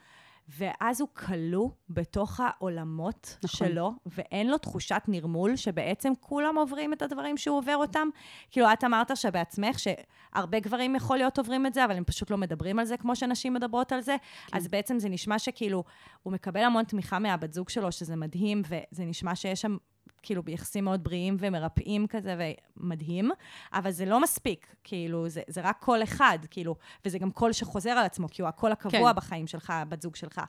[0.49, 3.67] ואז הוא כלוא בתוך העולמות נכון.
[3.67, 8.07] שלו, ואין לו תחושת נרמול, שבעצם כולם עוברים את הדברים שהוא עובר אותם.
[8.51, 12.37] כאילו, את אמרת שבעצמך, שהרבה גברים יכול להיות עוברים את זה, אבל הם פשוט לא
[12.37, 14.15] מדברים על זה כמו שנשים מדברות על זה.
[14.47, 14.57] כן.
[14.57, 15.83] אז בעצם זה נשמע שכאילו,
[16.23, 19.77] הוא מקבל המון תמיכה מהבת זוג שלו, שזה מדהים, וזה נשמע שיש שם...
[20.21, 23.31] כאילו ביחסים מאוד בריאים ומרפאים כזה, ומדהים,
[23.73, 27.89] אבל זה לא מספיק, כאילו, זה, זה רק קול אחד, כאילו, וזה גם קול שחוזר
[27.89, 29.15] על עצמו, כי הוא הקול הקבוע כן.
[29.15, 30.41] בחיים שלך, בת זוג שלך.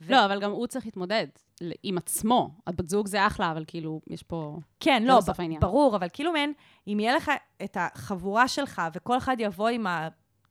[0.00, 1.26] ו- לא, אבל גם הוא צריך להתמודד
[1.82, 2.50] עם עצמו.
[2.66, 4.58] הבת זוג זה אחלה, אבל כאילו, יש פה...
[4.80, 5.60] כן, לא, ב- העניין.
[5.60, 6.50] ברור, אבל כאילו, מן,
[6.88, 7.30] אם יהיה לך
[7.64, 9.86] את החבורה שלך, וכל אחד יבוא עם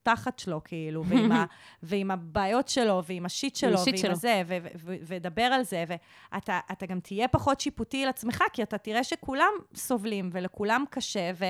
[0.08, 1.46] התחת שלו, כאילו, ועם, ה,
[1.84, 4.16] ועם הבעיות שלו, ועם ה shit שלו, ועם שלו.
[4.48, 9.04] ו- ודבר על זה, ואתה אתה גם תהיה פחות שיפוטי על עצמך, כי אתה תראה
[9.04, 11.46] שכולם סובלים, ולכולם קשה, ו...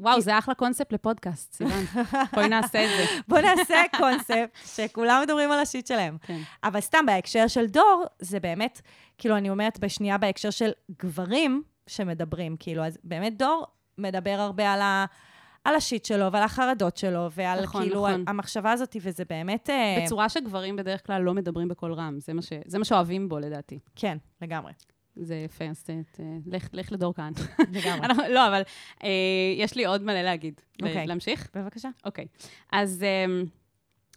[0.00, 1.84] וואו, זה אחלה קונספט לפודקאסט, סיוון.
[2.34, 3.20] בואי נעשה את זה.
[3.28, 6.18] בוא נעשה קונספט שכולם מדברים על השיט שלהם.
[6.22, 6.40] כן.
[6.64, 8.80] אבל סתם, בהקשר של דור, זה באמת,
[9.18, 10.70] כאילו, אני אומרת בשנייה בהקשר של
[11.02, 13.66] גברים שמדברים, כאילו, אז באמת דור
[13.98, 15.04] מדבר הרבה על, ה,
[15.64, 18.24] על השיט שלו ועל החרדות שלו, ועל נכון, כאילו נכון.
[18.26, 19.70] המחשבה הזאת, וזה באמת...
[19.70, 22.52] אה, בצורה שגברים בדרך כלל לא מדברים בקול רם, זה מה, ש...
[22.66, 23.78] זה מה שאוהבים בו, לדעתי.
[23.96, 24.72] כן, לגמרי.
[25.16, 25.84] זה יפה, אז.
[26.46, 27.32] לך, לך לדור כאן.
[27.72, 28.08] לגמרי.
[28.28, 28.62] לא, אבל
[29.04, 29.08] אה,
[29.56, 30.60] יש לי עוד מלא להגיד.
[30.82, 31.06] אוקיי.
[31.06, 31.48] להמשיך?
[31.54, 31.88] בבקשה.
[32.04, 32.26] אוקיי.
[32.72, 33.42] אז אה,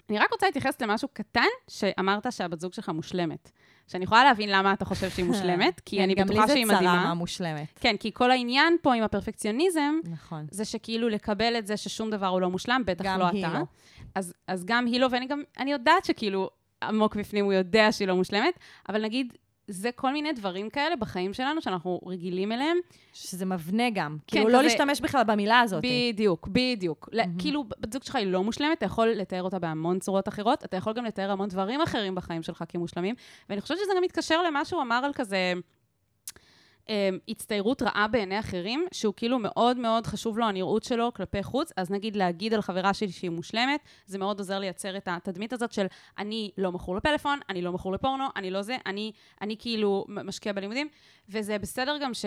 [0.09, 3.51] אני רק רוצה להתייחס למשהו קטן, שאמרת שהבת זוג שלך מושלמת.
[3.87, 6.71] שאני יכולה להבין למה אתה חושב שהיא מושלמת, כי אני בטוחה שהיא גם לי זה
[6.71, 7.05] צרה מדהימה.
[7.05, 7.79] מהמושלמת.
[7.79, 10.47] כן, כי כל העניין פה עם הפרפקציוניזם, נכון.
[10.51, 13.53] זה שכאילו לקבל את זה ששום דבר הוא לא מושלם, בטח גם לא היא אתה.
[13.53, 13.65] לא.
[14.15, 16.49] אז, אז גם היא לא, ואני גם, אני יודעת שכאילו
[16.83, 19.33] עמוק בפנים הוא יודע שהיא לא מושלמת, אבל נגיד,
[19.67, 22.77] זה כל מיני דברים כאלה בחיים שלנו שאנחנו רגילים אליהם.
[23.13, 24.17] שזה מבנה גם.
[24.27, 25.83] כן, כאילו, לא כזה- להשתמש בכלל במילה הזאת.
[25.83, 27.09] בדיוק, בדיוק.
[27.11, 27.27] Mm-hmm.
[27.39, 30.77] כאילו, בת זוג שלך היא לא מושלמת, אתה יכול לתאר אותה בהמון צורות אחרות, אתה
[30.77, 33.15] יכול גם לתאר המון דברים אחרים בחיים שלך כמושלמים,
[33.49, 35.53] ואני חושבת שזה גם מתקשר למה שהוא אמר על כזה...
[36.89, 41.71] אה, הצטיירות רעה בעיני אחרים, שהוא כאילו מאוד מאוד חשוב לו הנראות שלו כלפי חוץ,
[41.77, 45.71] אז נגיד להגיד על חברה שלי שהיא מושלמת, זה מאוד עוזר לייצר את התדמית הזאת
[45.71, 45.85] של
[46.17, 49.11] אני לא מכור לפלאפון, אני לא מכור לפורנו, אני לא זה, אני,
[49.41, 50.87] אני כאילו משקיע בלימודים,
[51.29, 52.25] וזה בסדר גם ש...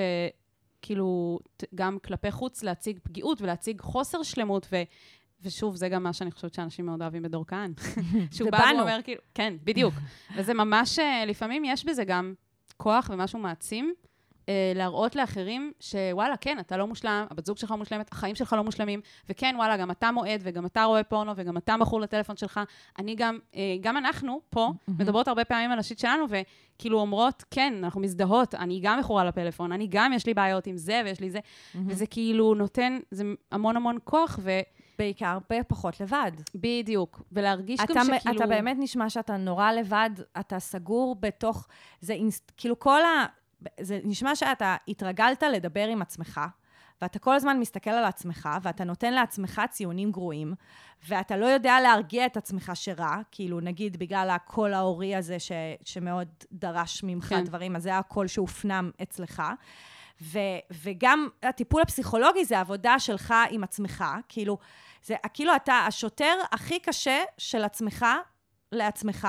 [0.82, 1.38] כאילו,
[1.74, 4.76] גם כלפי חוץ להציג פגיעות ולהציג חוסר שלמות, ו...
[5.42, 7.72] ושוב, זה גם מה שאני חושבת שאנשים מאוד אוהבים בדור כהן.
[8.36, 8.62] שהוא בא.
[8.78, 9.94] ואומר, כאילו, כן, בדיוק.
[10.36, 12.34] וזה ממש, אה, לפעמים יש בזה גם
[12.76, 13.94] כוח ומשהו מעצים,
[14.74, 19.01] להראות לאחרים שוואלה, כן, אתה לא מושלם, הבת זוג שלך מושלמת, החיים שלך לא מושלמים,
[19.28, 22.61] וכן, וואלה, גם אתה מועד, וגם אתה רואה פורנו, וגם אתה מכור לטלפון שלך.
[22.99, 27.74] אני גם, אה, גם אנחנו פה, מדברות הרבה פעמים על השיט שלנו, וכאילו אומרות, כן,
[27.82, 31.30] אנחנו מזדהות, אני גם מכורה לפלאפון, אני גם, יש לי בעיות עם זה, ויש לי
[31.30, 31.38] זה,
[31.74, 34.38] וזה כאילו נותן, זה המון המון כוח,
[34.99, 36.32] בעיקר הרבה פחות לבד.
[36.55, 38.36] ובדיוק, ולהרגיש אתה, גם שכאילו...
[38.36, 41.66] אתה באמת נשמע שאתה נורא לבד, אתה סגור בתוך...
[42.01, 42.53] זה אינסט...
[42.57, 43.26] כאילו כל ה...
[43.80, 46.40] זה נשמע שאתה התרגלת לדבר עם עצמך,
[47.02, 50.54] ואתה כל הזמן מסתכל על עצמך, ואתה נותן לעצמך ציונים גרועים,
[51.09, 55.52] ואתה לא יודע להרגיע את עצמך שרע, כאילו נגיד בגלל הקול ההורי הזה ש...
[55.84, 57.44] שמאוד דרש ממך כן.
[57.44, 59.42] דברים, אז זה הקול שהופנם אצלך.
[60.22, 60.38] ו,
[60.82, 64.59] וגם הטיפול הפסיכולוגי זה עבודה שלך עם עצמך, כאילו,
[65.04, 68.07] זה כאילו אתה השוטר הכי קשה של עצמך
[68.72, 69.28] לעצמך,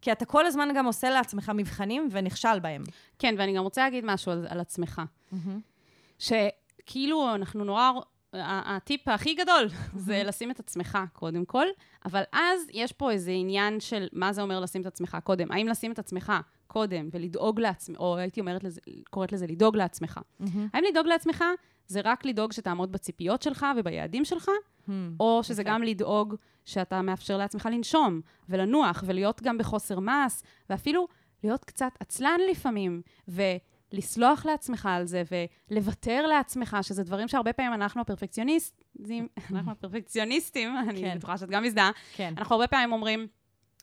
[0.00, 2.84] כי אתה כל הזמן גם עושה לעצמך מבחנים ונכשל בהם.
[3.18, 5.02] כן, ואני גם רוצה להגיד משהו על, על עצמך.
[6.18, 7.92] שכאילו אנחנו נורא...
[8.32, 11.66] הטיפ הכי גדול זה לשים את עצמך קודם כל,
[12.04, 15.52] אבל אז יש פה איזה עניין של מה זה אומר לשים את עצמך קודם.
[15.52, 16.32] האם לשים את עצמך
[16.68, 20.20] קודם ולדאוג לעצמך, או הייתי אומרת לזה, קוראת לזה לדאוג לעצמך.
[20.72, 21.44] האם לדאוג לעצמך
[21.86, 24.50] זה רק לדאוג שתעמוד בציפיות שלך וביעדים שלך,
[25.20, 25.70] או שזה יפה.
[25.70, 30.32] גם לדאוג שאתה מאפשר לעצמך לנשום ולנוח ולהיות גם בחוסר מעש,
[30.70, 31.08] ואפילו
[31.44, 35.22] להיות קצת עצלן לפעמים, ולסלוח לעצמך על זה,
[35.70, 41.16] ולוותר לעצמך, שזה דברים שהרבה פעמים אנחנו הפרפקציוניסטים, אנחנו הפרפקציוניסטים, אני כן.
[41.18, 42.34] בטוחה שאת גם מזדהה, כן.
[42.36, 43.26] אנחנו הרבה פעמים אומרים,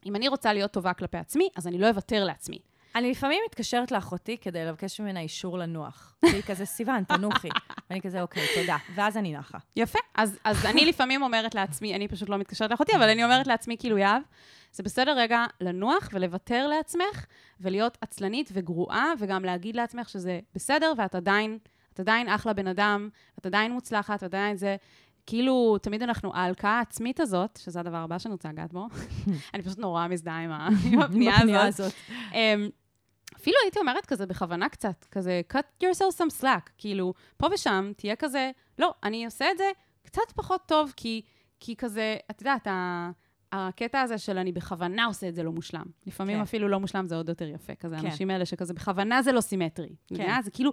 [0.06, 2.60] אם אני רוצה להיות טובה כלפי עצמי, אז אני לא אוותר לעצמי.
[2.96, 6.16] אני לפעמים מתקשרת לאחותי כדי לבקש ממנה אישור לנוח.
[6.24, 7.50] והיא כזה, סיוון, תנוחי.
[7.90, 8.78] ואני כזה, אוקיי, תודה.
[8.96, 9.58] ואז אני נחה.
[9.76, 10.00] יפה.
[10.16, 13.78] אז, אז אני לפעמים אומרת לעצמי, אני פשוט לא מתקשרת לאחותי, אבל אני אומרת לעצמי,
[13.80, 14.22] כאילו, יהב,
[14.72, 17.26] זה בסדר רגע לנוח ולוותר לעצמך,
[17.60, 21.58] ולהיות עצלנית וגרועה, וגם להגיד לעצמך שזה בסדר, ואת עדיין,
[21.94, 24.76] את עדיין אחלה בן אדם, את עדיין מוצלחת, את עדיין זה...
[25.28, 28.88] כאילו, תמיד אנחנו, ההלקאה העצמית הזאת, שזה הדבר הבא שאני רוצה לגעת בו,
[29.54, 30.52] אני פשוט נורא מזדהה עם,
[31.02, 31.94] הפנייה הזאת.
[33.46, 38.16] אפילו הייתי אומרת כזה בכוונה קצת, כזה cut yourself some slack, כאילו, פה ושם תהיה
[38.16, 39.72] כזה, לא, אני עושה את זה
[40.04, 41.22] קצת פחות טוב, כי,
[41.60, 42.68] כי כזה, את יודעת,
[43.52, 45.86] הקטע הזה של אני בכוונה עושה את זה לא מושלם.
[46.06, 46.42] לפעמים כן.
[46.42, 48.06] אפילו לא מושלם זה עוד יותר יפה, כזה, כן.
[48.06, 49.96] האנשים האלה שכזה בכוונה זה לא סימטרי.
[50.08, 50.42] כן.
[50.44, 50.72] זה כאילו,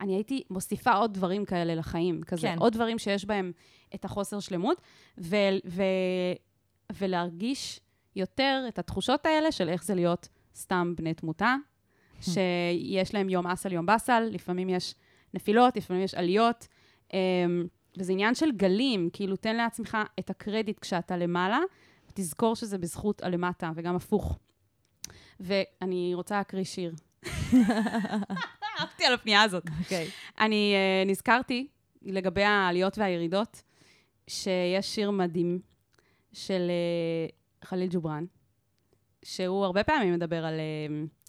[0.00, 2.58] אני הייתי מוסיפה עוד דברים כאלה לחיים, כזה, כן.
[2.58, 3.52] עוד דברים שיש בהם
[3.94, 4.80] את החוסר שלמות,
[5.18, 5.36] ו-
[5.66, 5.82] ו-
[6.98, 7.80] ולהרגיש
[8.16, 11.56] יותר את התחושות האלה של איך זה להיות סתם בני תמותה,
[12.20, 14.94] שיש להם יום אסל, יום באסל, לפעמים יש
[15.34, 16.68] נפילות, לפעמים יש עליות,
[17.12, 17.66] אמ,
[17.98, 21.58] וזה עניין של גלים, כאילו, תן לעצמך את הקרדיט כשאתה למעלה,
[22.10, 24.38] ותזכור שזה בזכות הלמטה, וגם הפוך.
[25.40, 26.94] ואני רוצה להקריא שיר.
[28.80, 29.64] אהבתי על הפנייה הזאת.
[29.78, 30.08] אוקיי.
[30.40, 31.66] אני uh, נזכרתי
[32.02, 33.62] לגבי העליות והירידות,
[34.26, 35.60] שיש שיר מדהים
[36.32, 36.70] של
[37.62, 38.24] uh, חליל ג'ובראן,
[39.24, 41.26] שהוא הרבה פעמים מדבר על uh,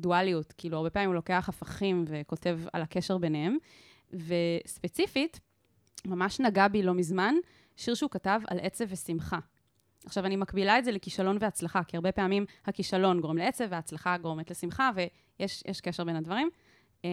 [0.00, 3.56] דואליות, כאילו הרבה פעמים הוא לוקח הפכים וכותב על הקשר ביניהם,
[4.12, 5.40] וספציפית,
[6.06, 7.34] ממש נגע בי לא מזמן,
[7.76, 9.38] שיר שהוא כתב על עצב ושמחה.
[10.06, 14.50] עכשיו, אני מקבילה את זה לכישלון והצלחה, כי הרבה פעמים הכישלון גורם לעצב וההצלחה גורמת
[14.50, 16.50] לשמחה, ויש יש קשר בין הדברים.
[17.02, 17.06] Um,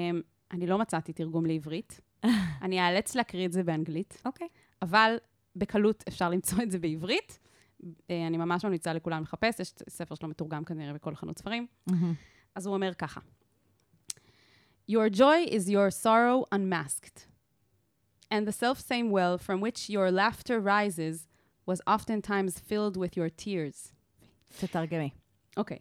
[0.52, 2.02] אני לא מצאתי תרגום לעברית.
[2.62, 4.48] אני אאלץ להקריא את זה באנגלית, אוקיי.
[4.82, 5.16] אבל
[5.56, 7.40] בקלות אפשר למצוא את זה בעברית.
[8.10, 11.68] אה, אני ממש ממליצה לכולם לחפש, יש ספר שלו מתורגם כנראה בכל חנות ספרים.
[12.56, 13.20] אז הוא אומר ככה:
[14.90, 17.28] Your joy is your sorrow unmasked,
[18.34, 21.28] and the self-same well from which your laughter rises
[21.70, 23.94] was oftentimes filled with your tears.
[24.60, 25.10] תתרגמי.
[25.58, 25.78] אוקיי,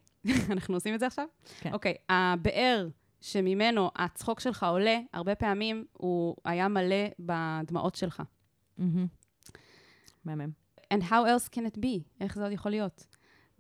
[0.50, 1.26] אנחנו עושים את זה עכשיו?
[1.60, 1.72] כן.
[1.72, 2.88] אוקיי, הבאר
[3.20, 8.22] שממנו הצחוק שלך עולה, הרבה פעמים הוא היה מלא בדמעות שלך.
[10.24, 10.50] מהמם.
[10.94, 12.02] And how else can it be?
[12.20, 13.09] איך זה עוד יכול להיות?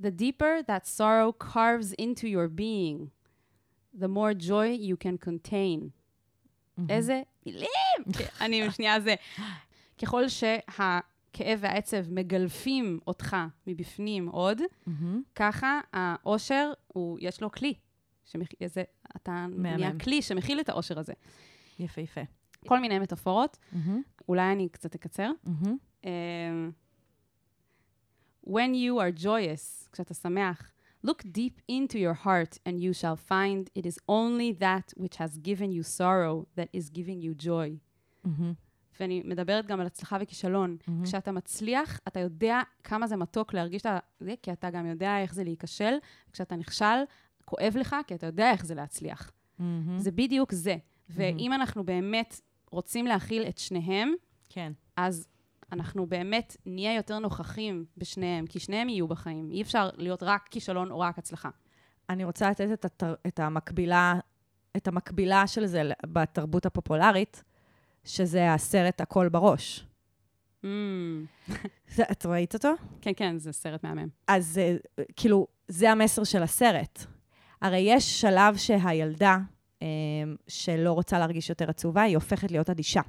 [0.02, 3.10] The deeper that sorrow carves into your being,
[4.02, 5.90] the more joy you can contain.
[6.88, 7.68] איזה מילים!
[8.40, 9.14] אני שנייה זה.
[10.02, 13.36] ככל שהכאב והעצב מגלפים אותך
[13.66, 15.22] מבפנים עוד, מהמם.
[15.34, 16.72] ככה האושר,
[17.18, 17.74] יש לו כלי.
[18.24, 18.48] שמכ...
[19.16, 19.46] אתה.
[19.50, 21.12] נהיה כלי שמכיל את האושר הזה.
[21.78, 22.20] יפה, יפה.
[22.66, 25.30] כל מיני מטאפורות, מהמם, אולי אני קצת אקצר.
[25.44, 25.76] מהמם.
[28.50, 30.72] When you are joyous, כשאתה שמח,
[31.06, 35.38] look deep into your heart and you shall find it is only that which has
[35.38, 37.78] given you sorrow that is giving you joy.
[38.24, 38.52] מהמם.
[39.00, 40.76] ואני מדברת גם על הצלחה וכישלון.
[40.88, 41.04] מהמם.
[41.04, 45.34] כשאתה מצליח, אתה יודע כמה זה מתוק להרגיש את זה, כי אתה גם יודע איך
[45.34, 45.94] זה להיכשל.
[46.32, 47.02] כשאתה נכשל,
[47.44, 49.30] כואב לך, כי אתה יודע איך זה להצליח.
[49.58, 49.98] מהמם.
[49.98, 50.76] זה בדיוק זה.
[51.08, 52.40] ואם אנחנו באמת
[52.70, 54.12] רוצים להכיל את שניהם,
[54.48, 54.72] כן.
[54.96, 55.28] אז
[55.72, 59.50] אנחנו באמת נהיה יותר נוכחים בשניהם, כי שניהם יהיו בחיים.
[59.50, 61.48] אי אפשר להיות רק כישלון או רק הצלחה.
[62.08, 63.14] אני רוצה לתת את, התר...
[63.26, 64.14] את המקבילה,
[64.76, 67.44] את המקבילה של זה בתרבות הפופולרית,
[68.04, 69.86] שזה הסרט הכל בראש.
[70.64, 70.66] Mm,
[71.94, 72.72] זה, את ראית אותו?
[73.00, 74.08] כן, כן, זה סרט מהמם.
[74.28, 74.76] אז אה,
[75.16, 77.04] כאילו, זה המסר של הסרט.
[77.62, 79.38] הרי יש שלב שהילדה,
[79.82, 79.86] אה,
[80.48, 83.00] שלא רוצה להרגיש יותר עצובה, היא הופכת להיות אדישה.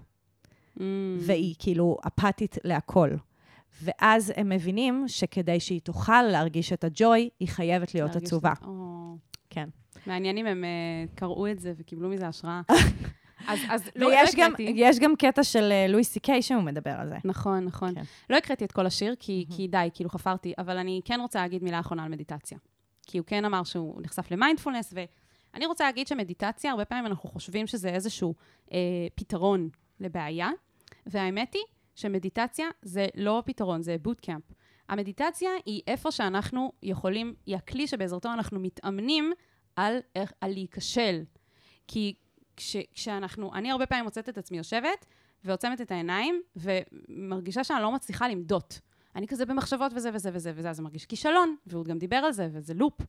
[0.77, 0.81] Mm,
[1.19, 3.09] והיא כאילו אפתית להכל.
[3.83, 8.51] ואז הם מבינים שכדי שהיא תוכל להרגיש את הג'וי, היא חייבת להיות עצובה.
[8.53, 9.15] את- או,
[9.49, 9.69] כן.
[10.07, 10.69] מעניין אם הם אה,
[11.15, 12.61] קראו את זה וקיבלו מזה השראה.
[13.47, 14.73] אז, אז לא, ויש הקראתי.
[14.75, 17.15] יש גם קטע של אה, לואי סי קיי שהוא מדבר על זה.
[17.25, 17.95] נכון, נכון.
[17.95, 18.01] כן.
[18.29, 21.63] לא הקראתי את כל השיר, כי, כי די, כאילו חפרתי, אבל אני כן רוצה להגיד
[21.63, 22.57] מילה אחרונה על מדיטציה.
[23.07, 24.93] כי הוא כן אמר שהוא נחשף למיינדפולנס,
[25.53, 28.33] ואני רוצה להגיד שמדיטציה, הרבה פעמים אנחנו חושבים שזה איזשהו
[28.73, 28.77] אה,
[29.15, 29.69] פתרון
[30.01, 30.49] לבעיה,
[31.05, 31.63] והאמת היא
[31.95, 34.43] שמדיטציה זה לא פתרון, זה בוטקאמפ.
[34.89, 39.33] המדיטציה היא איפה שאנחנו יכולים, היא הכלי שבעזרתו אנחנו מתאמנים
[39.75, 39.99] על,
[40.41, 41.23] על להיכשל.
[41.87, 42.13] כי
[42.57, 45.05] כש, כשאנחנו, אני הרבה פעמים מוצאת את עצמי יושבת,
[45.43, 48.79] ועוצמת את העיניים, ומרגישה שאני לא מצליחה למדות.
[49.15, 52.31] אני כזה במחשבות וזה וזה וזה וזה, אז זה מרגיש כישלון, והוא גם דיבר על
[52.31, 53.01] זה, וזה לופ.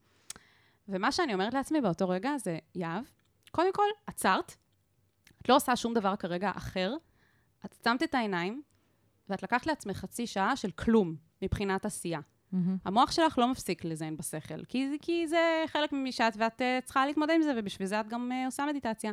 [0.88, 3.05] ומה שאני אומרת לעצמי באותו רגע זה, יהב,
[3.51, 4.57] קודם כל, עצרת,
[5.43, 6.95] את לא עושה שום דבר כרגע אחר,
[7.64, 8.62] את שמת את העיניים,
[9.28, 12.20] ואת לקחת לעצמך חצי שעה של כלום מבחינת עשייה.
[12.84, 17.07] המוח שלך לא מפסיק לזיין בשכל, כי, כי זה חלק ממי שאת, ואת uh, צריכה
[17.07, 19.12] להתמודד עם זה, ובשביל זה את גם uh, עושה מדיטציה.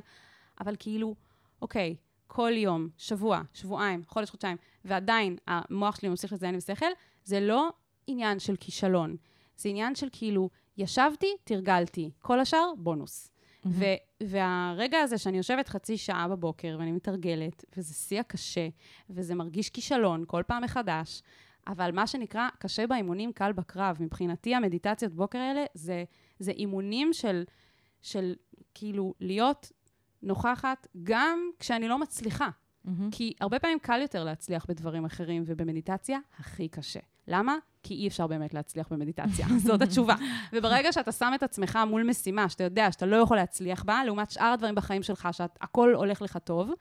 [0.62, 1.16] אבל כאילו,
[1.62, 1.96] אוקיי,
[2.28, 6.86] כל יום, שבוע, שבועיים, חודש, חודשיים, ועדיין המוח שלי ממשיך לזיין בשכל,
[7.24, 7.70] זה לא
[8.08, 9.16] עניין של כישלון.
[9.58, 13.30] זה עניין של כאילו, ישבתי, תרגלתי, כל השאר, בונוס.
[13.66, 13.84] ו-
[14.24, 18.68] והרגע הזה שאני יושבת חצי שעה בבוקר ואני מתרגלת, וזה שיא הקשה,
[19.10, 21.22] וזה מרגיש כישלון כל פעם מחדש,
[21.68, 23.98] אבל מה שנקרא, קשה באימונים, קל בקרב.
[24.00, 26.04] מבחינתי, המדיטציות בוקר האלה זה,
[26.40, 27.44] זה אימונים של,
[28.02, 28.36] של
[28.74, 29.72] כאילו להיות
[30.24, 32.50] נוכחת גם כשאני לא מצליחה.
[33.12, 37.00] כי הרבה פעמים קל יותר להצליח בדברים אחרים, ובמדיטציה הכי קשה.
[37.30, 37.56] למה?
[37.84, 39.48] כי אי אפשר באמת להצליח במדיטציה.
[39.66, 40.16] זאת התשובה.
[40.54, 44.32] וברגע שאתה שם את עצמך מול משימה, שאתה יודע שאתה לא יכול להצליח בה, לעומת
[44.32, 46.72] שאר הדברים בחיים שלך, שהכל הולך לך טוב,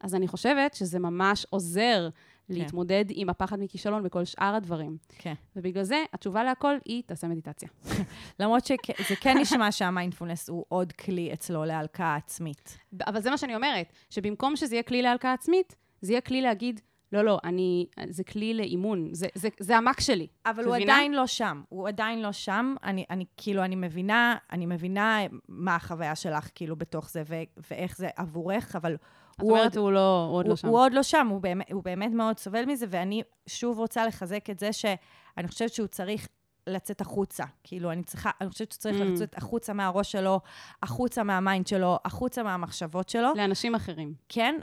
[0.00, 2.08] אז אני חושבת שזה ממש עוזר
[2.48, 4.96] להתמודד עם הפחד מכישלון בכל שאר הדברים.
[5.18, 5.34] כן.
[5.56, 7.68] ובגלל זה, התשובה להכל היא, תעשה מדיטציה.
[8.40, 12.78] למרות שזה כן נשמע שהמיינדפולנס הוא עוד כלי אצלו להלקאה עצמית.
[13.06, 16.80] אבל זה מה שאני אומרת, שבמקום שזה יהיה כלי להלקאה עצמית, זה יהיה כלי להגיד,
[17.12, 20.26] לא, לא, אני, זה כלי לאימון, זה, זה, זה המק שלי.
[20.46, 20.92] אבל הוא מבינה?
[20.92, 21.62] עדיין לא שם.
[21.68, 22.74] הוא עדיין לא שם.
[22.84, 27.96] אני, אני כאילו, אני מבינה, אני מבינה מה החוויה שלך, כאילו, בתוך זה, ו- ואיך
[27.96, 30.68] זה עבורך, אבל את הוא אומרת, עוד, הוא לא, הוא עוד הוא, לא שם.
[30.68, 34.50] הוא עוד לא שם, הוא באמת, הוא באמת מאוד סובל מזה, ואני שוב רוצה לחזק
[34.50, 36.28] את זה שאני חושבת שהוא צריך
[36.66, 37.44] לצאת החוצה.
[37.64, 39.04] כאילו, אני צריכה, אני חושבת שהוא צריך Mm.
[39.04, 40.40] לצאת החוצה מהראש שלו,
[40.82, 43.28] החוצה מה mind שלו, החוצה מהמחשבות שלו.
[43.36, 44.14] לאנשים אחרים.
[44.28, 44.54] כן,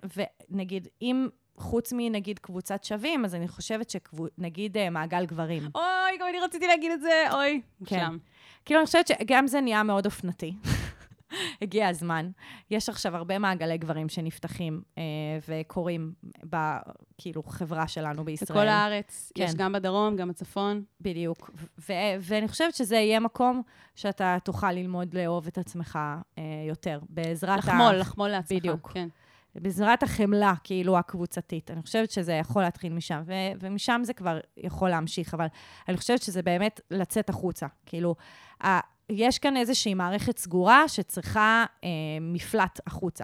[0.50, 1.28] ונגיד, אם
[1.60, 5.64] חוץ מנגיד קבוצת שווים, אז אני חושבת שנגיד מעגל גברים.
[5.76, 7.62] אוי, גם אני רציתי להגיד את זה, אוי.
[7.86, 7.95] כן.
[7.95, 8.18] מושלם.
[8.66, 10.53] כאילו, אני חושבת שגם זה נהיה מאוד אופנתי.
[11.62, 12.30] הגיע הזמן.
[12.72, 15.03] יש עכשיו הרבה מעגלי גברים שנפתחים אה,
[15.47, 18.60] וקורים בכאילו חברה שלנו בישראל.
[18.60, 19.43] בכל הארץ, כן.
[19.43, 20.84] יש גם בדרום, גם בצפון.
[21.01, 21.51] בדיוק.
[21.80, 23.62] ו- ואני חושבת שזה יהיה מקום
[23.95, 25.99] שאתה תוכל ללמוד לאהוב את עצמך
[26.38, 28.57] אה, יותר, בעזרת לחמול, לחמול לעצמך.
[28.57, 28.91] בדיוק.
[28.93, 29.07] כן.
[29.56, 31.72] בעזרת החמלה, כאילו, הקבוצתית.
[31.72, 35.45] אני חושבת שזה יכול להתחיל משם, ו- ומשם זה כבר יכול להמשיך, אבל
[35.88, 37.68] אני חושבת שזה באמת לצאת החוצה.
[37.86, 38.16] כאילו,
[38.64, 38.80] ה-
[39.10, 41.89] יש כאן איזושהי מערכת סגורה שצריכה אה,
[42.22, 43.24] מפלט החוצה.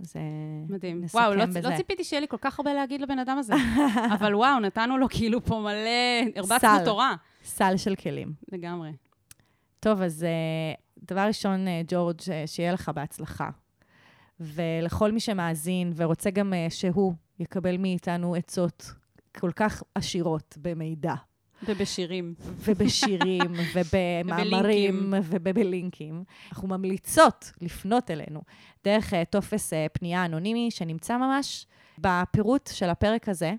[0.00, 0.20] אז אה,
[0.68, 1.00] מדהים.
[1.04, 1.60] נסכם וואו, לא, בזה.
[1.60, 3.54] לא ציפיתי שיהיה לי כל כך הרבה להגיד לבן אדם הזה.
[4.18, 6.84] אבל וואו, נתנו לו כאילו פה מלא, הרבצנו.
[6.84, 7.14] תורה.
[7.44, 8.32] סל של כלים.
[8.52, 8.90] לגמרי.
[9.80, 10.28] טוב, אז אה,
[11.04, 12.16] דבר ראשון, אה, ג'ורג',
[12.46, 13.50] שיהיה לך בהצלחה.
[14.40, 18.92] ולכל מי שמאזין ורוצה גם אה, שהוא יקבל מאיתנו עצות
[19.38, 21.14] כל כך עשירות במידע,
[21.68, 22.34] ובשירים.
[22.40, 23.40] ובשירים,
[23.74, 26.24] ובמאמרים, ובלינקים.
[26.52, 28.40] אנחנו ממליצות לפנות אלינו
[28.84, 31.66] דרך אה, טופס אה, פנייה אנונימי שנמצא ממש
[31.98, 33.54] בפירוט של הפרק הזה,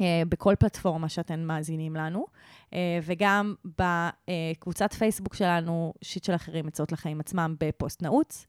[0.00, 2.26] אה, בכל פלטפורמה שאתם מאזינים לנו,
[2.74, 8.46] אה, וגם בקבוצת פייסבוק שלנו, שיט של אחרים, עצות לחיים עצמם, בפוסט נעוץ.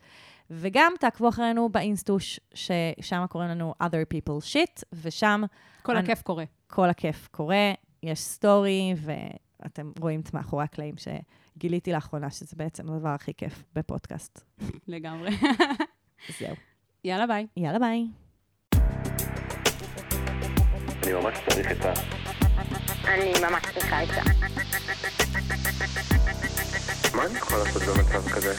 [0.51, 5.43] וגם תעקבו אחרינו באינסטוש, ששם קוראים לנו other people shit, ושם
[5.83, 6.43] כל אני- הכיף קורה.
[6.67, 7.71] כל הכיף קורה,
[8.03, 14.41] יש סטורי, ואתם רואים את מאחורי הקלעים שגיליתי לאחרונה, שזה בעצם הדבר הכי כיף בפודקאסט.
[14.87, 15.29] לגמרי.
[16.39, 16.55] זהו.
[17.03, 17.47] יאללה, ביי.
[17.57, 18.07] יאללה ביי.
[21.03, 21.93] אני ממש צריך את ה...
[23.13, 24.21] אני ממש צריכה עצה.
[27.15, 28.53] מה אני יכול לעשות במצב כזה?